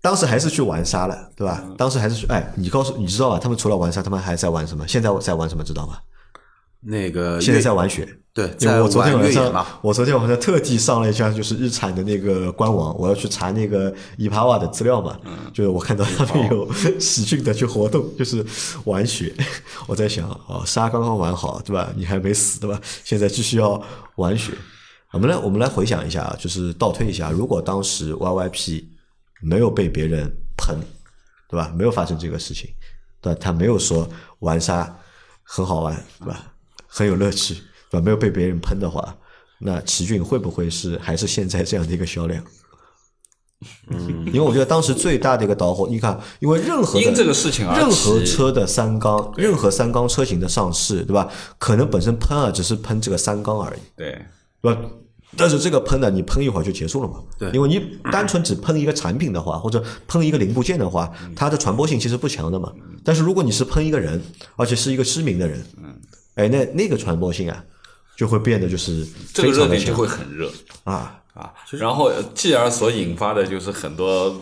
[0.00, 1.62] 当时还是去玩沙了，对吧？
[1.66, 3.38] 嗯当时还是去，哎，你告诉你知道吧？
[3.38, 4.86] 他们除了玩沙，他们还在玩什么？
[4.88, 5.62] 现在在玩什么？
[5.64, 5.98] 知道吗？
[6.80, 8.08] 那个现在在玩雪。
[8.36, 16.70] 对，因为在我昨天晚上，，我昨天晚上特地上了一下就是日产的那个官网，我要去查那个伊帕瓦的资料嘛，嗯就是我看到他们有
[17.00, 18.44] 喜骏的去活动，就是
[18.84, 19.34] 玩雪。
[19.88, 21.90] 我在想，哦，沙刚刚玩好，对吧？
[21.96, 22.78] 你还没死，对吧？
[23.04, 23.82] 现在继续要
[24.16, 24.52] 玩雪。
[25.12, 28.84] 我们来，我们来回想一下啊，就是倒推一下，如果当时 YYP
[29.40, 30.78] 没有被别人喷，
[31.48, 31.72] 对吧？
[31.74, 32.68] 没有发生这个事情，
[33.22, 33.38] 对吧？
[33.40, 34.06] 他没有说
[34.40, 34.94] 玩沙
[35.42, 36.52] 很好玩，对吧？
[36.86, 37.56] 很有乐趣，
[37.96, 38.04] 对吧？
[38.04, 39.16] 没有被别人喷的话，
[39.58, 42.42] 那奇骏会不会是还是现在这样的一个销量？
[43.88, 51.28] 嗯，因为我觉得当时最大的一个导火，你看，因为任何的因这个事情而任何车的三缸，任何三缸车型的上市，对吧？
[51.58, 54.22] 可能本身喷啊，只是喷这个三缸而已，对，
[54.60, 54.80] 对吧？
[55.38, 57.22] 但是这个喷呢，你喷一会儿就结束了嘛？
[57.38, 57.80] 对因为你
[58.12, 62.72] 单纯只喷一个产品的话，或者喷一个零部件的话，它的传播性其实不强的嘛。
[63.04, 64.22] 但是如果你是喷一个人，
[64.56, 65.94] 而且是一个知名的人，嗯
[66.34, 67.64] 哎，那那个传播性啊，
[68.16, 70.50] 就会变得就是这个热点就会很热
[70.84, 71.20] 啊。
[71.34, 71.52] 啊。
[71.72, 74.34] 然后继而所引发的就是很多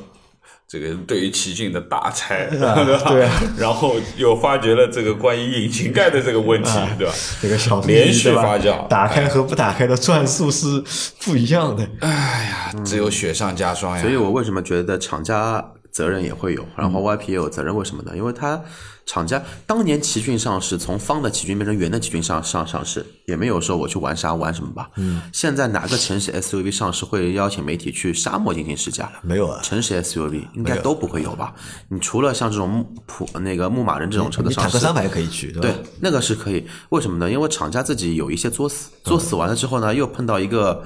[0.67, 2.75] 这个对于奇骏的大拆，对吧？
[3.11, 7.13] 对啊然后又发掘了这个关于引擎盖的这个问题，对吧？
[7.43, 10.83] 这个小连续发酵打开和不打开的转速是
[11.21, 11.89] 不一样的。
[12.01, 12.09] 哎
[12.49, 14.03] 呀，只有雪上加霜呀。
[14.03, 17.75] 所以我为什么觉得厂家责任也会有，然嗯后 YP 也有责任？
[17.75, 18.13] 为什么呢？
[18.17, 18.61] 因为它
[19.07, 24.91] 厂家当年奇骏上市，从方的奇骏变成圆的奇骏上上上市，也没有说我去玩啥玩什么吧。
[24.97, 29.09] 嗯，现在哪个城市 SUV 上市会邀请媒体去沙漠进行试驾？
[29.23, 31.55] 没有啊城市 SUV 应该都不会有吧？
[31.89, 35.69] 你除了像这种牧普那个牧马人这种车的上市坦克三，百可以去，对吧？
[35.69, 36.67] 对，那个是可以。
[36.89, 37.31] 为什么呢？
[37.31, 40.83] 因为厂家自己有一些作死，作死完了之后呢，又碰到一个，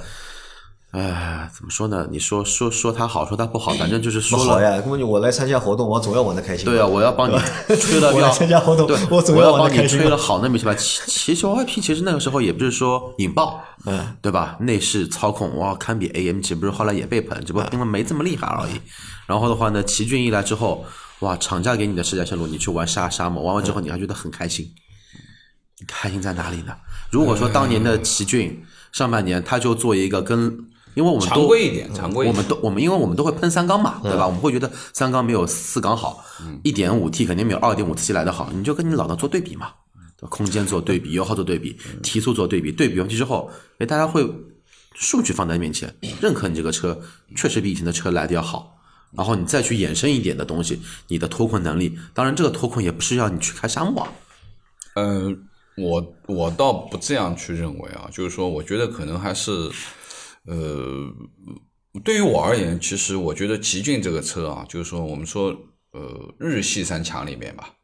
[0.91, 2.09] 哎，怎么说呢？
[2.11, 4.45] 你说说说他好，说他不好， 反正就是说了。
[4.45, 6.65] 不好呀，根本就我来参加活动，我总要玩的开心。
[6.65, 7.37] 对啊，我要帮你
[7.77, 10.75] 吹了 我来要参加活动对，我总我要帮你吹了好那么些吧。
[10.75, 14.57] 其其实 YP 其实那个时候也不是说引爆，嗯，对吧？
[14.61, 18.81] 内饰操控哇，堪比 AMG，不是后来也被喷，只不过因为没这么厉害而已。
[19.27, 20.87] 然后的话呢，奇骏一来之后，
[21.21, 24.73] 哇，厂家给你的试驾线路，你去玩沙沙漠，玩完之后你还觉得很开心，
[25.81, 26.75] 你开心在哪里呢？
[27.11, 32.37] 如果说当年的奇骏上半年他就做一个跟，因为我们都常规一点，常规一点。
[32.37, 34.27] 我们都我们因为我们都会喷三缸嘛，对吧？
[34.27, 36.25] 我们会觉得三缸没有四缸好，
[36.63, 39.73] 一点五 T 肯定没有二点五 T 来的好，你就跟你老的做对比嘛，
[40.29, 44.29] 空间做对比，油耗做对比，提速做对比，对比完毕之后，哎，大家会
[44.95, 47.01] 数据放在面前，认可你这个车
[47.37, 48.75] 确实比以前的车来的要好。
[49.17, 54.13] 然后你再去衍生一点的东西，你的脱困能力，当然这个脱困也不是要你去开沙漠啊，
[54.97, 55.45] 嗯，
[55.79, 59.71] 我我倒不这样去认为啊，就是说，我觉得可能还是，
[60.49, 61.13] 呃，
[62.03, 65.55] 对于我而言，其实我觉得奇骏这个车啊，就是说，我们说，
[65.93, 67.75] 呃，日系三强里面吧，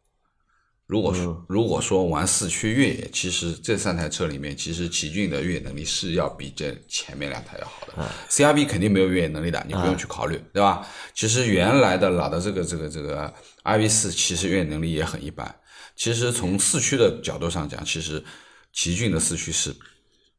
[0.87, 8.11] 如果说、如果说玩四驱越野，其实这三台车里面，其实奇骏的越野能力是要比这前面两台要好的。
[8.31, 10.87] CRV 肯定没有越野能力的，你不用去考虑，对吧？
[11.15, 13.33] 其实原来的老的这个这个这个
[13.65, 15.55] iV 四，其实越野能力也很一般。
[15.97, 18.25] 其实从四驱的角度上讲，其实
[18.73, 19.75] 奇骏的四驱是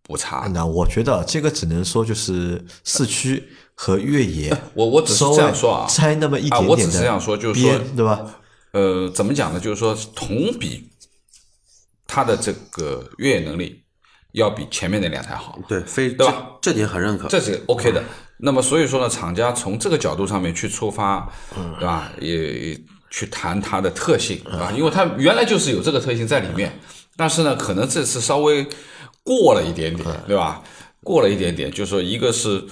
[0.05, 0.49] 不差。
[0.53, 8.25] 那我觉得这个只能说就是四驱和越野，我我只是这样说啊，拆那么一啊，点点的我只是这样说，就是说边，对吧？
[8.71, 9.59] 呃，怎么讲呢？
[9.59, 10.89] 就是说，同比
[12.05, 13.81] 它的这个越野能力
[14.33, 17.27] 要比前面那两台好，对，非对吧这这点很认可。
[17.27, 18.03] 这是 OK 的。
[18.37, 21.25] 那么所以说呢，厂家从这个角度上面去出发，
[21.79, 22.11] 对吧？
[22.19, 24.73] 也也去谈它的特性，对吧？
[24.75, 26.77] 因为它原来就是有这个特性在里面，
[27.15, 28.67] 但是呢，可能这次稍微
[29.25, 30.63] 过了一点点，对吧？
[31.03, 32.63] 过了一点点，就是说一个是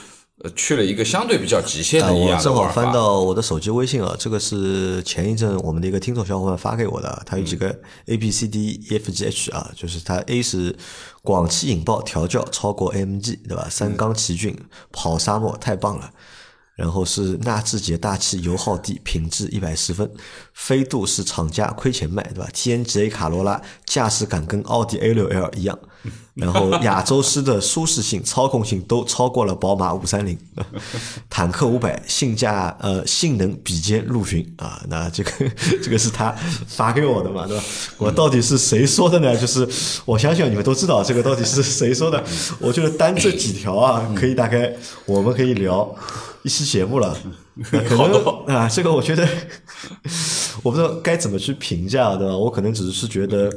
[0.43, 10.75] 呃去了一个相对比较极限啊，的一样的我正好翻到我的手机微信啊，这个是前一阵我们的一个听众小伙伴发给我的，他有几个 A B C D E F G H 啊，就是他 A 是
[11.21, 13.67] 广汽引爆调教超过 AMG 对吧？
[13.69, 14.57] 三缸奇骏
[14.91, 16.11] 跑沙漠太棒了。
[16.75, 20.09] 然后是纳智捷大气油耗低，品质一百十分。
[20.53, 25.77] 飞度是厂家亏钱卖，对吧？TNGA 卡罗拉驾驶感跟奥迪 A 六 L 一样。
[26.33, 30.37] 然后亚洲狮的舒适性、操控性都超过了宝马五三零。
[31.29, 35.31] 坦克五百 性价呃性能比肩陆巡啊，那这个
[35.81, 36.35] 这个是他
[36.67, 37.63] 发给我的嘛，对吧？
[37.99, 39.37] 我到底是谁说的呢？
[39.37, 39.67] 就是
[40.05, 42.21] 我相信你们都知道这个到底是谁说的。
[42.59, 45.95] 我觉得单这几条啊，可以大概我们可以聊。
[46.43, 47.17] 一期节目了，
[47.71, 49.27] 可能啊，这个我觉得
[50.61, 52.35] 我不知道该怎么去评价，对吧？
[52.37, 53.49] 我可能只是觉得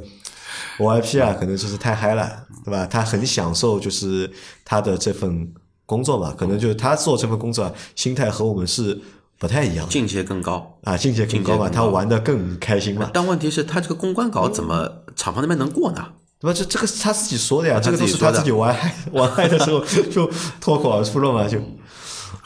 [0.78, 2.86] YP 啊，可能就是太嗨了，对吧？
[2.86, 4.30] 他很享受就是
[4.64, 5.52] 他的这份
[5.84, 8.96] 工作嘛，可能就是他做这份工作啊，心态和我们是
[9.38, 13.10] 不太一样，境界更高啊，境界更高嘛，他玩的更开心嘛。
[13.12, 16.06] 但问题是，他这个公关稿怎么厂方那边能过呢？
[16.38, 16.54] 对吧？
[16.56, 19.80] 这这个是他自己说的呀，这个都是他自己玩嗨 玩嗨的时候
[20.10, 20.30] 就
[20.60, 21.58] 脱口而出了嘛，就。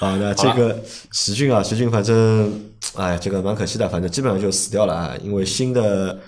[0.01, 0.83] 啊，那这个
[1.13, 2.61] 奇骏啊，奇骏反正，
[2.97, 6.19] 哎，这个蛮可惜的，反正基本上就死掉了啊，因为新的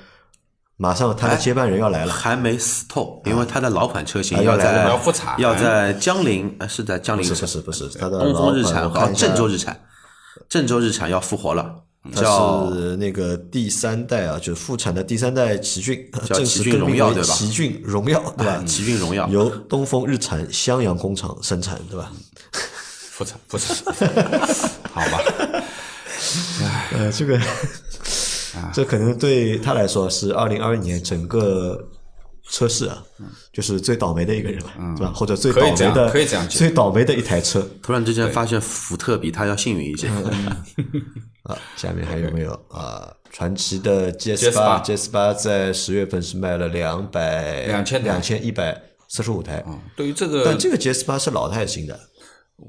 [0.76, 9.80] 马上他的接班人要来了，还没死透，因为他的老款车型要在要复产，要在江铃，呃，是在江陵，不是不是，他的东风日产和郑州日产，
[10.48, 11.74] 郑州日产要复活了，
[12.14, 12.68] 叫
[12.98, 17.34] 那个第三代啊，就是复产的第三代奇骏，叫 奇骏荣耀对吧？
[17.34, 18.62] 奇骏荣耀对吧？
[18.66, 19.26] 奇骏荣耀。
[19.32, 22.12] 由东风日产襄阳工厂生产对吧？
[23.48, 24.08] 复产复产，
[24.92, 25.20] 好吧。
[26.92, 27.40] 呃，这个，
[28.72, 31.88] 这可能对他来说是二零二一年整个
[32.48, 33.02] 车市啊，
[33.52, 35.12] 就是最倒霉的一个人了，是吧？
[35.14, 37.66] 或者最倒霉的，可以这样最倒霉的一台车。
[37.82, 40.08] 突然之间发现福特比他要幸运一些。
[41.42, 43.12] 啊，下面还有没有啊？
[43.32, 49.64] 传奇的 GS 八，GS 八在十月份是卖了两百两千两千一百四十五台。
[49.96, 51.98] 对于这个，但这个 GS 八是老的还是新的？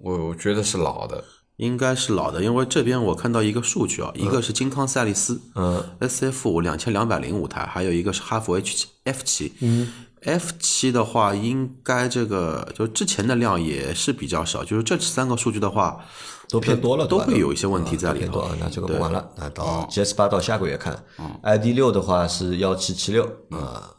[0.01, 1.23] 我我觉得是老的，
[1.57, 16.03] 应该是老的，因为这边我看到一个数据啊，一个是金康赛利斯，嗯，S F 五两千两百零五台，还有一个是哈弗 H 七 F 七，嗯，F 七的话，应该这个就之前的量也是比较少，就是这三个数据的话
[16.49, 18.49] 都偏多了，都会有一些问题在里头。
[18.59, 21.03] 那这个不管了，那到 G S 八到下个月看
[21.41, 23.91] ，I D 六的话是幺七七六啊，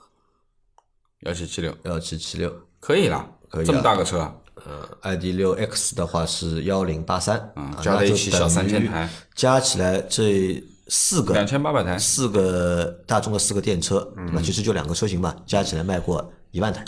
[1.21, 2.53] 幺七七六，幺七七六。
[2.81, 4.31] 可以了，可以这么大个车。
[4.55, 16.85] 呃，ID 六 X 的话是幺零八三，嗯，加在一起小三千台，加起来这四个两千八百台，四个大众的四个电车，那其实就两个车型嘛，加起来卖过一万台，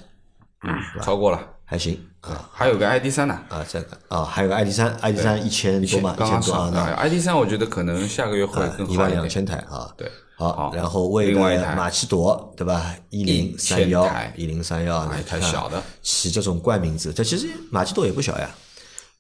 [0.62, 2.49] 嗯，超过了，还行啊。
[2.53, 6.95] 还有个 ID 三呢，啊，这个啊，还有个 ID 三，ID 三一千多嘛，一千多啊。
[6.99, 10.11] ID 三我觉觉得可能下个月会更好一万两千台啊，对。
[10.39, 12.95] 好，然后为了马奇朵，对吧？
[13.09, 14.07] 一零三幺，
[14.37, 18.55] 一零三幺，一台小的，起这种怪名字，这其实马奇朵也不小呀。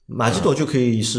[0.04, 1.18] 马奇朵就可以是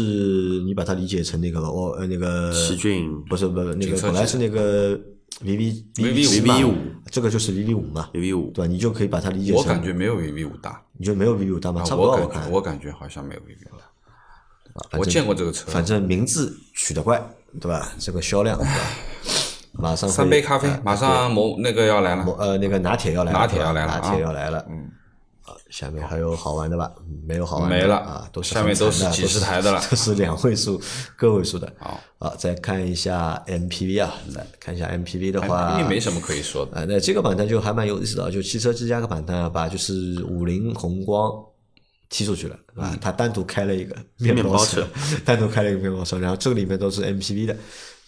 [0.64, 4.98] 你把它理解成那个哦，呃，那个奇骏，不是不是那个本来是那个
[5.40, 6.74] V V V V 五，
[7.10, 8.70] 这个就是 V V 五嘛，V V 五，对吧？
[8.70, 9.58] 你就可以把它理解成。
[9.58, 11.82] 我感觉没有 V V 五大，你觉得没有 V V 五大吗？
[11.82, 14.96] 差不多，我感我感觉好像没有 V V 五大。
[14.96, 17.20] 我见过这个车，反正名字取得怪，
[17.60, 17.92] 对吧？
[17.98, 18.72] 这个销量，对吧？
[19.78, 24.90] 马上三杯咖啡，马上某那个要来了，呃，那个拿铁要来了，拿铁要来了，拿铁要来了，嗯，
[25.44, 26.90] 啊，下面还有好玩的吧？
[27.24, 30.80] 没有好玩的，没了啊，都是下面都是几十台的了， 都是两位数、
[31.16, 31.72] 个位数的。
[31.78, 36.76] 好，啊，再看一下 MPV 啊，来看一下 MPV 的话，MPV 没什么可以说的。
[36.76, 36.84] 啊。
[36.88, 41.32] 那这个榜单就还蛮有意思的，就汽车之家的榜单把就是五菱宏光
[42.08, 44.84] 踢出去了，啊，他单独开了一个面包车，
[45.24, 47.56] 单独开了一个面包车，然后这个里面都是 MPV 的。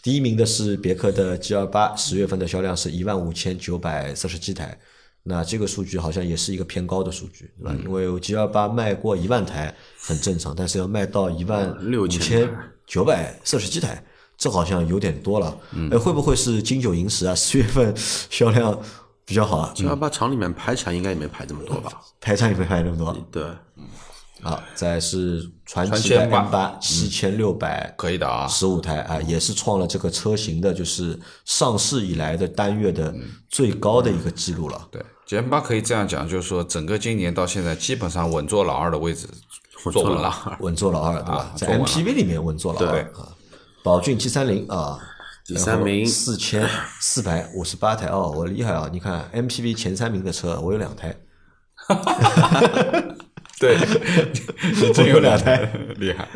[0.03, 4.79] 第一名的是别克的 G 二八，十月份的销量是一万五千九百四十七台，
[5.23, 7.77] 那这个数据好像也是一个偏高的数据，对吧？
[7.85, 12.49] 因为 G 二八卖过一万台很正常，但是要卖到一万五千
[12.87, 14.03] 九百四十七台，
[14.39, 15.55] 这好像有点多了。
[15.91, 17.35] 哎，会不会是金九银十啊？
[17.35, 18.81] 十月份销量
[19.27, 21.93] 比较好啊？G 二八厂里面排产应该也没排这么多吧？
[22.21, 23.15] 排产也没排那么多。
[23.31, 23.45] 对。
[24.43, 33.15] 啊，再是传奇的 M 八七千六百，可以的啊，十五台啊，也是创了这个车型的，就是上市以来的单月的
[33.49, 34.89] 最高的一个记录了。
[34.91, 35.03] 对
[35.39, 39.29] ，M 八可以这样讲，就是说整个今年到现在，基本上稳坐老二的位置，
[39.93, 41.53] 坐稳了，稳坐老二，对吧？
[41.57, 43.29] 在 MPV 里面稳坐老二啊。
[43.83, 44.99] 宝骏 G 三零啊，
[45.47, 46.69] 第三名四千
[47.01, 48.91] 四百五十八台哦，我厉害啊！
[48.93, 51.17] 你看 MPV 前三名的车，我有两台。
[53.61, 53.77] 对，
[54.95, 56.27] 真有两台，厉害。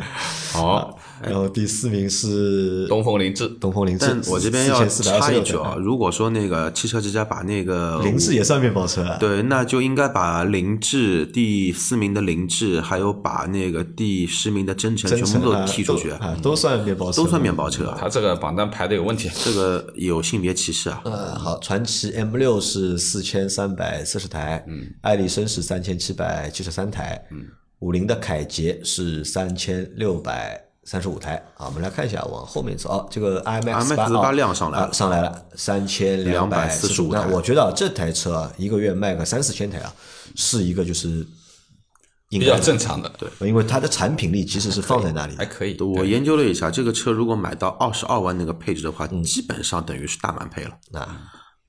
[0.53, 9.17] 好，然后第四名是东风凌志，东风凌志，我这边要插一句啊，如果说那个汽车之家把那个凌志也算面包车啊。
[9.19, 17.97] 对，那就应该把凌志第四名的凌志，还有把那个第十名的真诚全部都踢出去，啊，都算面包车，都算面包车。
[17.99, 19.31] 他这个榜单排的有问题。
[19.43, 21.01] 这个有性别歧视啊！
[21.05, 27.47] 呃，好，传奇 M 六是四千三百四十台，嗯，爱丽绅是三千七百七十三台，嗯，
[27.81, 31.37] 五菱的凯捷是三千六百三十五台。
[31.57, 31.67] 啊。
[31.67, 32.91] 我们来看一下，往后面走。
[32.91, 34.87] 啊，这个 IMX 八八量上来了。
[34.87, 39.93] 啊上来了，三千两百四十245那台我觉得啊，这台车啊，一个月卖个三四千台啊，
[40.35, 41.27] 是一个就是
[42.31, 45.81] 比较正常的，对，因为它的产品力其实是放在那里还可以。
[45.81, 50.77] 我研究了一下，这个车如果买到二十二万那个配置的话，基本上等于是大满配了。
[50.91, 51.01] 那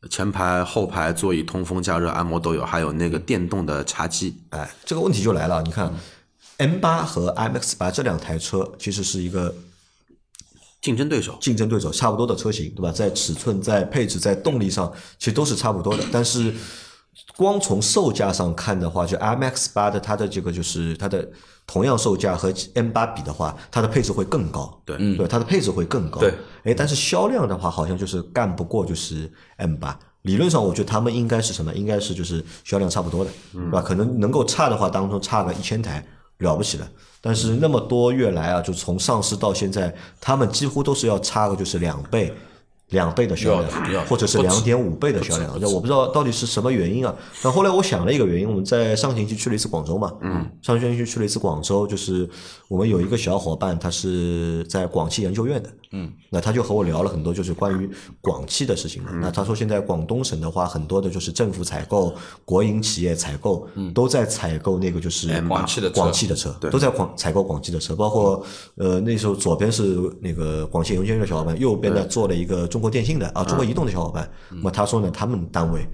[0.10, 4.36] 前排、后排座椅通风、加热、按摩都有，还有那个电动的茶几。
[4.50, 5.92] 哎，这个问题就来了，你看
[6.58, 9.54] M 八和 MX 八这两台车其实是一个
[10.82, 12.92] 竞争对手，竞争对手差不多的车型，对吧？
[12.92, 16.04] 在尺寸、在配置、在动力上，其实都是差不多的。
[16.12, 16.54] 但是，
[17.36, 21.28] 光从售价上看的话，就 MX 八的它的这个就是它的
[21.66, 26.20] 同样售价和 M 八比的话，它的配置会更高，对对，它的配置会更高。
[26.20, 29.98] 对，哎，但是销量的话，好像就是干不过就是 M 八。
[30.24, 31.72] 理论上，我觉得他们应该是什么？
[31.74, 33.82] 应该是就是销量差不多的，对吧？
[33.82, 36.04] 可能能够差的话，当中差个一千台
[36.40, 36.88] 了不起了。
[37.22, 42.34] 但是那么多月来啊，就从上市到现在，他们几乎都是要差个就是两倍。
[42.90, 47.16] 两倍的销量，或者是两点五倍的销量，那我不知道到底是什么原因啊。
[47.42, 52.30] 但后来我想了一个原因，我们在上星期去了一次广州嘛，嗯，上星期去了一次广州，就是
[52.68, 57.90] 我们有一个小伙伴，他是在广汽研究院的，嗯，那他就和我聊了很多就是关于
[58.22, 59.10] 广汽的事情嘛。
[59.20, 62.14] 那他说现在广东省的话，很多的就是政府采购、
[62.46, 68.44] 国营企业采购，都在采购那个就是广汽的车广汽的车，都在广采购广汽的车，包括
[68.76, 75.88] 呃那时候左边是那个广汽研究院的小伙伴，右边呢做了一个中国电信的啊中国移动的小伙伴，那么他说呢，他们单位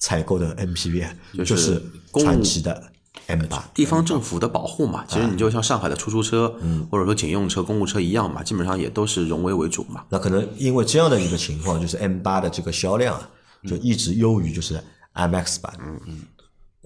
[0.00, 1.14] 采购的 MPV 啊
[1.44, 1.80] 就是
[2.14, 2.82] 传祺的
[3.28, 6.52] M 八，地方政府的保护嘛，其实你就像上海的出租车，
[6.90, 10.02] 或者说警用车、公务车一样嘛，基本上也都是荣威为主嘛。
[10.08, 13.30] 那可能因为这样的一个情况，就是 M 八的这个销量啊，
[13.68, 14.82] 就一直优于就是
[15.14, 15.72] MX 版。
[15.78, 16.22] 嗯嗯。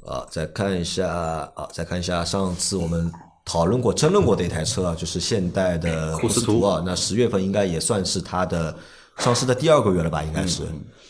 [0.06, 1.08] 啊，再看一下
[1.54, 3.12] 啊，再看一下上次我们
[3.44, 6.82] 讨论过、争论过的一台车啊，就是现代的库斯图啊。
[6.86, 8.74] 那十月份应该也算是它的
[9.20, 10.22] 上市的第二个月了吧？
[10.22, 10.62] 应该是。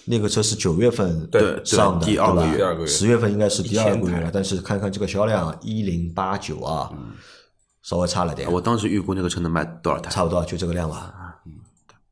[0.06, 1.08] 那个车是九月份
[1.64, 4.30] 上的，第二个对第二个月十月份应该是第二个1000台月了。
[4.32, 6.90] 但是看看这个销量，一零八九啊，
[7.82, 8.50] 稍微差了点。
[8.50, 10.10] 我当时预估那个车能卖多少台？
[10.10, 11.14] 差不多就这个量吧，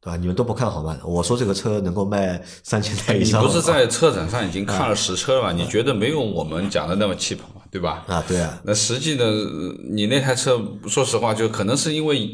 [0.00, 0.16] 对吧？
[0.16, 0.96] 你们都不看好吗？
[1.02, 5.52] 我说这个车能够卖三千台以上你上，不是在车展上已经看了实车了吗？
[5.52, 7.62] 你觉得没有我们讲的那么气派嘛？
[7.70, 8.04] 对吧？
[8.06, 8.22] 啊？
[8.28, 9.24] 对啊，那实际呢，
[9.90, 12.30] 你那台车，说实话，就可能是因为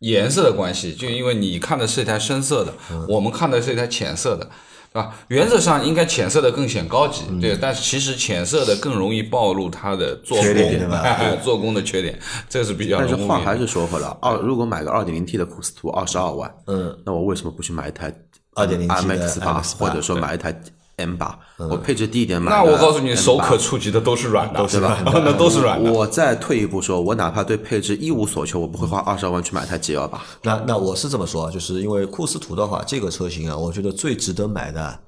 [0.00, 2.72] 颜色的关系，就因为你看的是一台深色的，
[3.08, 4.48] 我们看的是一台浅色的，
[4.92, 5.14] 对吧？
[5.28, 18.12] 原则上应该浅色的更显高级，对，但是其实浅色的更容易暴露它的做工缺点对吧 做工的缺点，这是比较但是话还是说回来，二如果买个二点零 T 的库斯图二十二万，嗯，那我为什么不去买一台
[18.54, 20.58] 二点零 T 的 MX 八，MX8 或者说买一台
[21.00, 21.38] M 八？
[21.56, 22.50] 我配置低一点买。
[22.50, 25.92] 那我告诉你，手可触及的都是软的，都是软的那都是软的。
[25.92, 30.22] 我再退一步说，我哪怕对配置一无所求，我不会花二十万去买台 G 幺八。
[30.42, 34.98] 那那我是这么说啊，就是因为库斯图的话，这个车型啊，我觉得最值得买的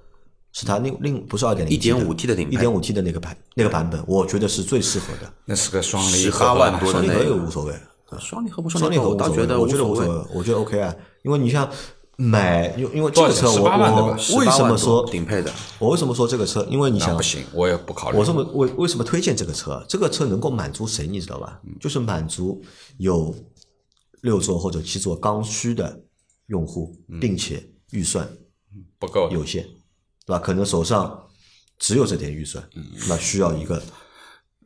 [0.52, 5.32] 是它另另不是二点零一点五 T 的顶一点五 T 的那个版那个版本，我觉得是最适合的。
[5.46, 7.74] 那是个双离18合万多的双离合那个也无所谓，
[8.18, 11.66] 双离合不双双离合我倒觉得我觉得无所所谓，我觉得 OK 啊，因为你像
[12.16, 15.52] 买，因为因为这个车我18万对我为什么说顶配的？
[15.78, 16.64] 我为什么说这个车？
[16.70, 18.18] 因为你想不行，我也不考虑。
[18.18, 19.84] 我这么为为什么推荐这个车？
[19.88, 21.60] 这个车能够满足谁，你知道吧？
[21.80, 22.62] 就是满足
[22.98, 23.34] 有
[24.20, 26.00] 六座或者七座刚需的
[26.46, 28.28] 用户，并且预算
[28.98, 29.62] 不够有限，
[30.26, 30.38] 对吧？
[30.38, 31.26] 可能手上
[31.78, 32.62] 只有这点预算，
[33.08, 33.82] 那需要一个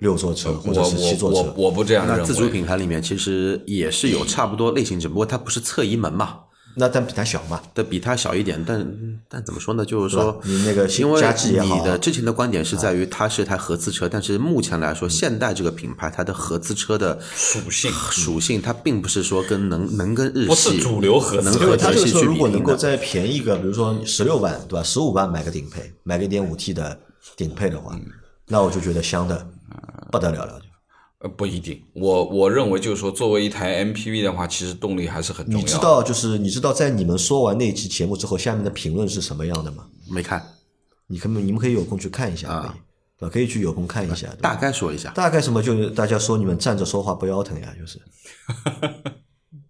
[0.00, 1.38] 六座车或者是七座车。
[1.38, 2.20] 我我我不这样认为。
[2.20, 6.40] 那自主品牌里面其实也是有差不多类型，只不过它不是侧移门嘛，
[6.78, 8.86] 那但比它小嘛，但比它小一点，但
[9.30, 9.82] 但怎么说呢？
[9.82, 22.76] 就是说，你那个因为你的之前的观点是在于它是台合资车，但是目前来说，现代这个品牌它的合资车的属性属性，它并不是说跟能能跟日不是系主流合资能因因为它这个车和日系去如果能够。
[22.76, 24.82] 再便宜个，比如说十六万，对吧？
[24.82, 26.98] 十五万买个顶配，买个一点五 T 的
[27.36, 27.98] 顶配的话，
[28.48, 29.46] 那我就觉得香的
[30.12, 30.60] 不得了了。
[31.20, 35.64] 呃不一定，我我认为就是说，作为一台 MPV 的话，其实动力还是很重要的。
[35.64, 39.86] 你知道，就是你知道，在你们说完那期节目之后，下面的评论是什么样的吗？
[40.10, 40.44] 没看，
[41.06, 42.70] 你可以你们可以有空去看一下，可以，
[43.18, 43.32] 对吧？
[43.32, 44.28] 可以去有空看一下。
[44.42, 45.10] 大概说一下。
[45.12, 45.62] 大概什么？
[45.62, 47.98] 就是大家说你们站着说话不腰疼呀，就是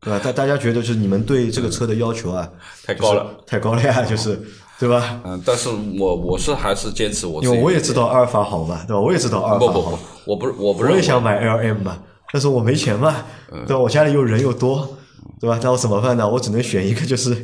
[0.07, 0.21] 对吧？
[0.23, 2.49] 大大家觉得就是你们对这个车的要求啊，
[2.87, 4.41] 太高了，太高了呀，就是
[4.79, 5.21] 对吧？
[5.25, 9.01] 嗯，但是我我是还是坚持我自己，因为我也知道阿尔法好嘛，对吧？
[9.01, 11.99] 我也知道阿尔法好不不不，，我不是我不我认为也想买 LM 嘛，
[12.33, 13.25] 但是我没钱嘛，
[13.67, 13.79] 对吧？
[13.81, 14.97] 我家里又人又多，
[15.41, 15.59] 对吧？
[15.61, 16.29] 那我怎么办呢？
[16.29, 17.35] 我只能选一个，就是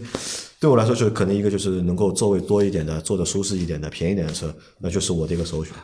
[0.60, 5.74] 对我来说，就是可能一个就是能够座位多一点的，坐的舒适一点的、便宜点的车，那就是我的一个首选。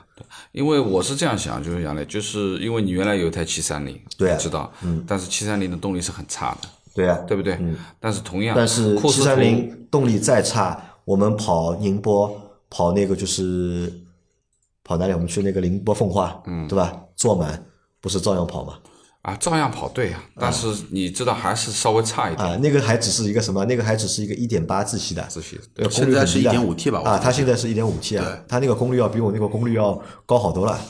[0.52, 7.54] 因为我是这样想，就是杨磊，就是因为你原来有一台七三零，对知道，嗯，但是七三零的动力是很差的，对啊，对不对？
[7.60, 12.34] 嗯但是同样，但是七三零动力再差，我们跑宁波，
[12.70, 13.92] 跑那个就是
[14.82, 15.12] 跑哪里？
[15.12, 16.98] 我们去那个宁波奉化，嗯，对吧？
[17.14, 17.64] 坐满
[18.00, 18.74] 不是照样跑吗？
[19.28, 22.48] 啊，照样跑对啊、但是你知道还是稍微差一点。
[22.48, 23.62] 啊，那个还只是一个什么？
[23.66, 30.80] 那个还只是一个一点八自吸的，自吸对，功现在是率很低的 1.5T 吧啊，它现在是一点五 T 啊，它那个功率要比我那个功率要高好多了。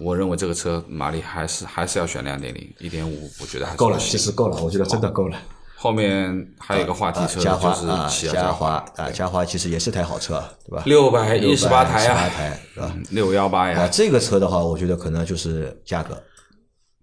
[0.00, 5.38] 我认为这个车马力还是还是要选两点零，一点五，我觉得还够了，其实够了，我觉得真的够了。
[5.76, 10.82] 后面还有一个话题啊，车，就是啊，起亚嘉华华啊，嘉华其实也是台好车，对吧？
[10.86, 12.94] 六百一十八台呀，呀，台对吧？
[13.10, 16.16] 六幺八啊，呀，这个车的话，我觉得可能就是价格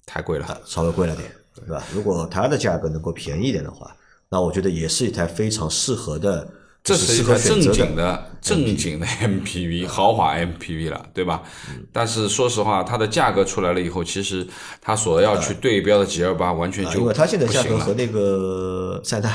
[0.09, 0.59] 太贵了。
[0.65, 1.83] 稍微贵了点，对吧？
[1.93, 3.95] 如果它的价格能够便宜一点的话，
[4.29, 6.47] 那我觉得也是一台非常适合的，
[6.83, 11.43] 这是一台正经的正经的 MPV 豪华 MPV 了，对吧？
[11.69, 14.47] 嗯但是说实话，它的价格出来了以后，其实
[14.81, 19.31] 它所要去对标的 G 二八完全啊，就因为它现在价格和那个塞纳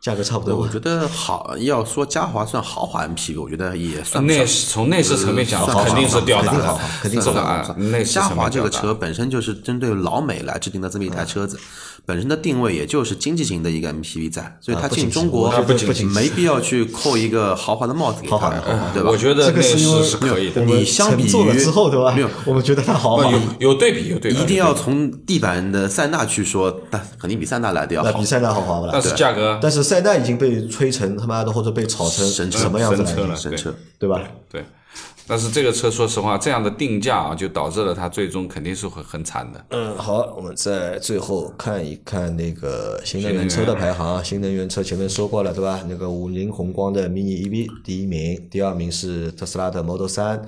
[0.00, 0.56] 价格差不多。
[0.56, 4.46] 我觉得好，要说嘉华算豪华 MPV，我觉得也算不内。
[4.46, 11.60] 饰从内饰层面讲，算肯定是吊打肯定好的，肯定好这个啊，内饰嘉华这个车本身就是针对老美来制定的这么一台车子，
[12.10, 15.48] 本身的定位也就是经济型的一个 MPV 在，所以它进中国
[16.12, 19.10] 没必要去扣一个豪华的帽子给它豪华的豪华，对吧？
[19.12, 20.66] 我觉得这个是因可以的我。
[20.66, 22.12] 们你相比于之后，对吧？
[22.12, 28.24] 没有我们觉得它豪华，有有对比，有对比，一定要从地板的塞纳去说，那肯定比塞纳来的要好那比。
[28.24, 29.00] 塞纳豪华不啦但？
[29.00, 34.20] 是价格但是塞纳已经被吹成他妈的，或者被炒成神车什么样子了，神车了神车，对吧？
[34.50, 34.64] 对，
[35.26, 39.64] 但是这个车说实话，这样的定价啊，就导致了它最终肯定是会很惨的。
[39.70, 44.22] 嗯，好，我们在最后看一看那个新能源车的排行啊。
[44.22, 45.84] 新能源车前面说过了，对吧？
[45.88, 50.42] 那个五菱宏光的 mini EV 第一名，第二名是特斯拉的 Model 三，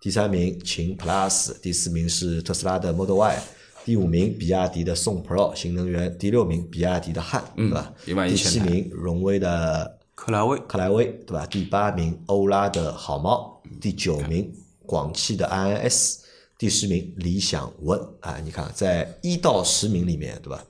[0.00, 3.42] 第三名秦 Plus，第四名是特斯拉的 Model Y。
[3.84, 10.58] 第五名，比亚迪的宋 Pro 新能源；第六名，比亚迪的汉，对吧？11,000第七名，荣威的克莱威。
[10.66, 11.46] 克莱威，对吧？
[11.46, 14.52] 第八名欧拉的好猫，第九名
[14.84, 16.16] 广汽的 INS，
[16.58, 20.64] 第十名理想 ONE 啊，你看在一到十名里面，对吧？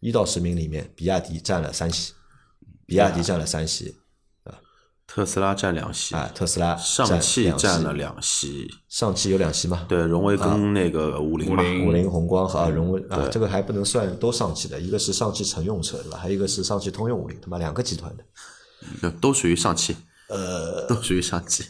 [0.00, 2.12] 一到十名里面，比亚迪占了三席，
[2.84, 3.96] 比亚迪占了三席
[4.44, 4.60] 啊
[5.06, 9.86] 特斯拉占两席，啊，特斯拉上汽占了两席，上汽有两席嘛？
[9.88, 16.18] 对，荣威跟那个五菱嘛，五菱五菱宏光和啊荣威啊，这个还不能算都上汽的，一个是上汽乘用车，对吧？
[16.18, 18.28] 还有一个是上汽通用五菱，他妈两个集团的，就
[19.20, 19.96] 都属于上汽，
[20.28, 21.64] 呃，都属于上汽。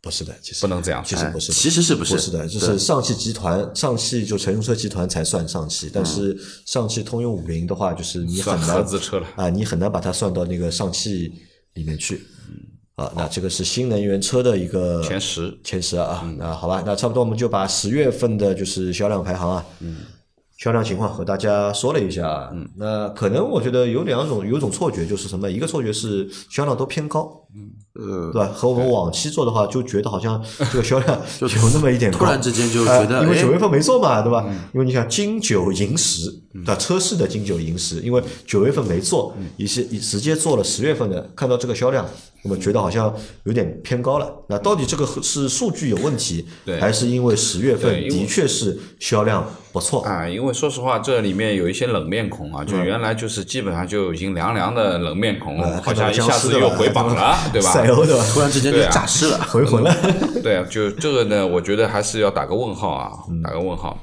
[0.00, 1.00] 不是的，其实不能这样。
[1.04, 2.14] 其实不是的，其实是不是？
[2.14, 6.36] 不是的，就是上汽集团，上汽就乘用车集团才算上汽，但是
[6.66, 9.28] 上汽通用五菱的话，就是你很难合车了。
[9.36, 11.32] 啊，你很难把它算到那个上汽
[11.74, 12.26] 里面去。
[12.96, 15.56] 啊，那这个是新能源车的一个前十。
[15.62, 19.64] 前十啊，那好吧，那差不多我们就把十月份的就是销量排行啊，
[20.62, 22.48] 销量情况和大家说了一下。
[22.52, 25.50] 嗯，那可能我觉得有两种，有一种错觉就是什么？
[25.50, 27.41] 一个错觉是销量都偏高，
[27.94, 28.50] 呃对，吧？
[28.54, 30.42] 和我们往期做的话，就觉得好像
[30.72, 34.44] 这个销量有那么一点高，突然之间就呃觉得哎因为九月份没做嘛，对吧？
[34.72, 36.74] 因为你想金九银十，对吧？
[36.76, 42.06] 车市的金九银十，因为九月份没做，一些直接做了十月份的，看到这个销量，
[42.42, 44.32] 我们觉得好像有点偏高了。
[44.48, 50.00] 那到底这个是数据有问题，对还是因为十月份的确是销量不错？
[50.02, 57.70] 啊，因为说实话，这里面有一些冷面孔啊，就原来就是基本上就已经凉凉的冷面孔，呃好像一下子又回榜了， 对吧？
[57.72, 58.24] 赛欧对吧？
[58.32, 59.94] 突然之间就诈尸了，回魂了。
[60.42, 63.98] 对啊，就这个呢，我觉得还是要打个问号啊，嗯打个问号，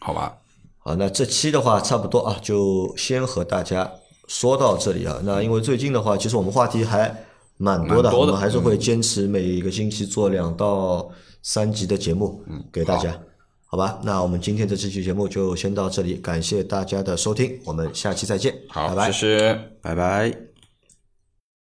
[0.00, 0.34] 好吧？
[0.78, 3.90] 好，那这期的话差不多啊，就先和大家
[4.28, 5.18] 说到这里啊。
[5.24, 7.24] 那因为最近的话，其实我们话题还
[7.56, 11.08] 蛮多的，蛮多的我们还是会坚持每个星期做两到
[11.42, 13.18] 三集的节目嗯给大家，
[13.64, 13.98] 好吧？
[14.02, 19.38] 那我们今天的这期节目就先到这里，感谢大家的收听，我们下期再见，好，拜拜谢。
[19.38, 19.60] 谢。
[19.80, 20.53] 拜拜。